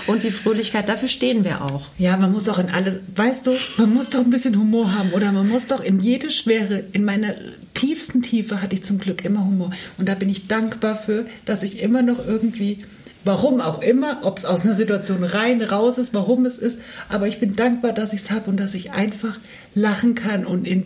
und 0.07 0.23
die 0.23 0.31
Fröhlichkeit, 0.31 0.89
dafür 0.89 1.09
stehen 1.09 1.45
wir 1.45 1.63
auch. 1.63 1.87
Ja, 1.99 2.17
man 2.17 2.33
muss 2.33 2.45
doch 2.45 2.59
in 2.59 2.69
alles, 2.69 2.99
weißt 3.15 3.47
du, 3.47 3.53
man 3.79 3.95
muss 3.95 4.11
doch 4.11 4.21
ein 4.21 4.31
bisschen 4.31 4.59
Humor 4.59 4.93
haben 4.95 5.13
oder 5.13 5.33
man 5.33 5.49
muss 5.49 5.67
doch 5.67 5.83
in 5.83 6.01
jede 6.01 6.31
Schwere, 6.31 6.85
in 6.93 7.05
meiner 7.05 7.35
tiefsten 7.75 8.23
Tiefe 8.23 8.61
hatte 8.61 8.75
ich 8.75 8.85
zum 8.85 8.99
Glück 8.99 9.25
immer 9.25 9.45
Humor 9.45 9.71
und 9.99 10.09
da 10.09 10.15
bin 10.15 10.29
ich 10.29 10.49
dankbar 10.49 10.97
für, 10.97 11.27
dass 11.45 11.63
ich 11.63 11.81
immer 11.81 12.03
noch 12.03 12.27
irgendwie, 12.27 12.85
warum 13.25 13.61
auch 13.61 13.81
immer, 13.81 14.21
ob 14.23 14.39
es 14.39 14.45
aus 14.45 14.67
einer 14.67 14.75
Situation 14.75 15.23
rein, 15.25 15.63
raus 15.63 15.97
ist, 15.99 16.13
warum 16.13 16.45
es 16.45 16.59
ist, 16.59 16.79
aber 17.09 17.29
ich 17.29 17.39
bin 17.39 17.57
dankbar, 17.57 17.93
dass 17.93 18.13
ich 18.13 18.21
es 18.21 18.31
habe 18.31 18.51
und 18.51 18.59
dass 18.59 18.75
ich 18.75 18.93
einfach 18.93 19.39
lachen 19.75 20.15
kann 20.15 20.45
und 20.45 20.67
in 20.67 20.85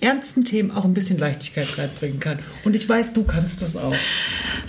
ernsten 0.00 0.44
Themen 0.44 0.70
auch 0.70 0.84
ein 0.84 0.94
bisschen 0.94 1.18
Leichtigkeit 1.18 1.66
reinbringen 1.78 2.20
kann. 2.20 2.38
Und 2.64 2.74
ich 2.74 2.88
weiß, 2.88 3.12
du 3.12 3.24
kannst 3.24 3.62
das 3.62 3.76
auch. 3.76 3.94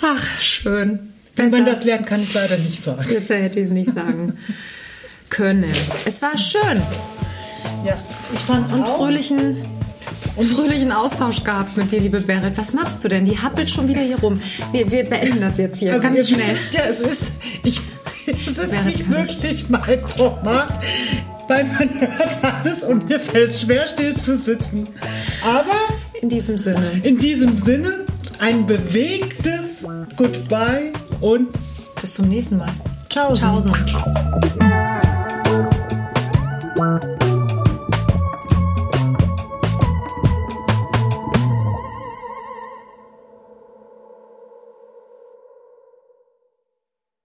Ach, 0.02 0.40
schön. 0.40 1.12
Wie 1.36 1.44
man 1.48 1.66
das 1.66 1.84
lernt, 1.84 2.06
kann 2.08 2.22
ich 2.22 2.34
leider 2.34 2.58
nicht 2.58 2.82
sagen. 2.82 3.08
Besser 3.08 3.36
hätte 3.36 3.60
ich 3.60 3.68
es 3.68 3.72
nicht 3.72 3.94
sagen 3.94 4.38
können. 5.30 5.72
Es 6.06 6.22
war 6.22 6.38
schön 6.38 6.82
Ja, 7.86 7.98
ich 8.34 8.40
fand 8.42 8.72
und 8.74 8.84
auch, 8.84 8.98
fröhlichen, 8.98 9.56
fröhlichen 10.36 10.92
Austausch 10.92 11.44
gehabt 11.44 11.78
mit 11.78 11.92
dir, 11.92 12.02
liebe 12.02 12.20
Berit. 12.20 12.58
Was 12.58 12.74
machst 12.74 13.04
du 13.04 13.08
denn? 13.08 13.26
Die 13.26 13.40
happelt 13.40 13.70
schon 13.70 13.88
wieder 13.88 14.02
hier 14.02 14.20
rum. 14.20 14.42
Wir, 14.74 14.92
wir 14.92 15.10
beenden 15.10 15.42
das 15.42 15.58
jetzt 15.58 15.80
hier 15.80 15.94
Also 15.94 16.08
ganz 16.08 16.28
schnell. 16.28 16.50
wisst 16.54 16.74
Ja, 16.78 16.84
es 16.84 17.00
ist, 17.00 17.32
ich, 17.64 17.80
es 18.48 18.58
ist 18.58 18.86
nicht 18.86 19.10
wirklich 19.10 19.70
mein 19.70 20.06
Format, 20.06 20.84
weil 21.48 21.66
man 21.66 22.00
hört 22.00 22.44
alles 22.44 22.84
und 22.84 23.10
mir 23.10 23.20
fällt 23.20 23.50
es 23.50 23.62
schwer, 23.62 23.88
still 23.88 24.16
zu 24.16 24.38
sitzen. 24.38 24.88
Aber 25.46 25.76
In 26.22 26.30
diesem 26.30 26.58
Sinne. 26.58 26.92
in 27.04 27.18
diesem 27.18 27.58
Sinne 27.58 28.06
ein 28.40 28.66
bewegtes 28.66 29.86
Goodbye 30.18 30.92
und 31.20 31.50
Bis 32.00 32.14
zum 32.16 32.28
nächsten 32.30 32.58
Mal. 32.58 32.70
Tschaußen. 33.10 33.44
Tschaußen. 33.46 33.72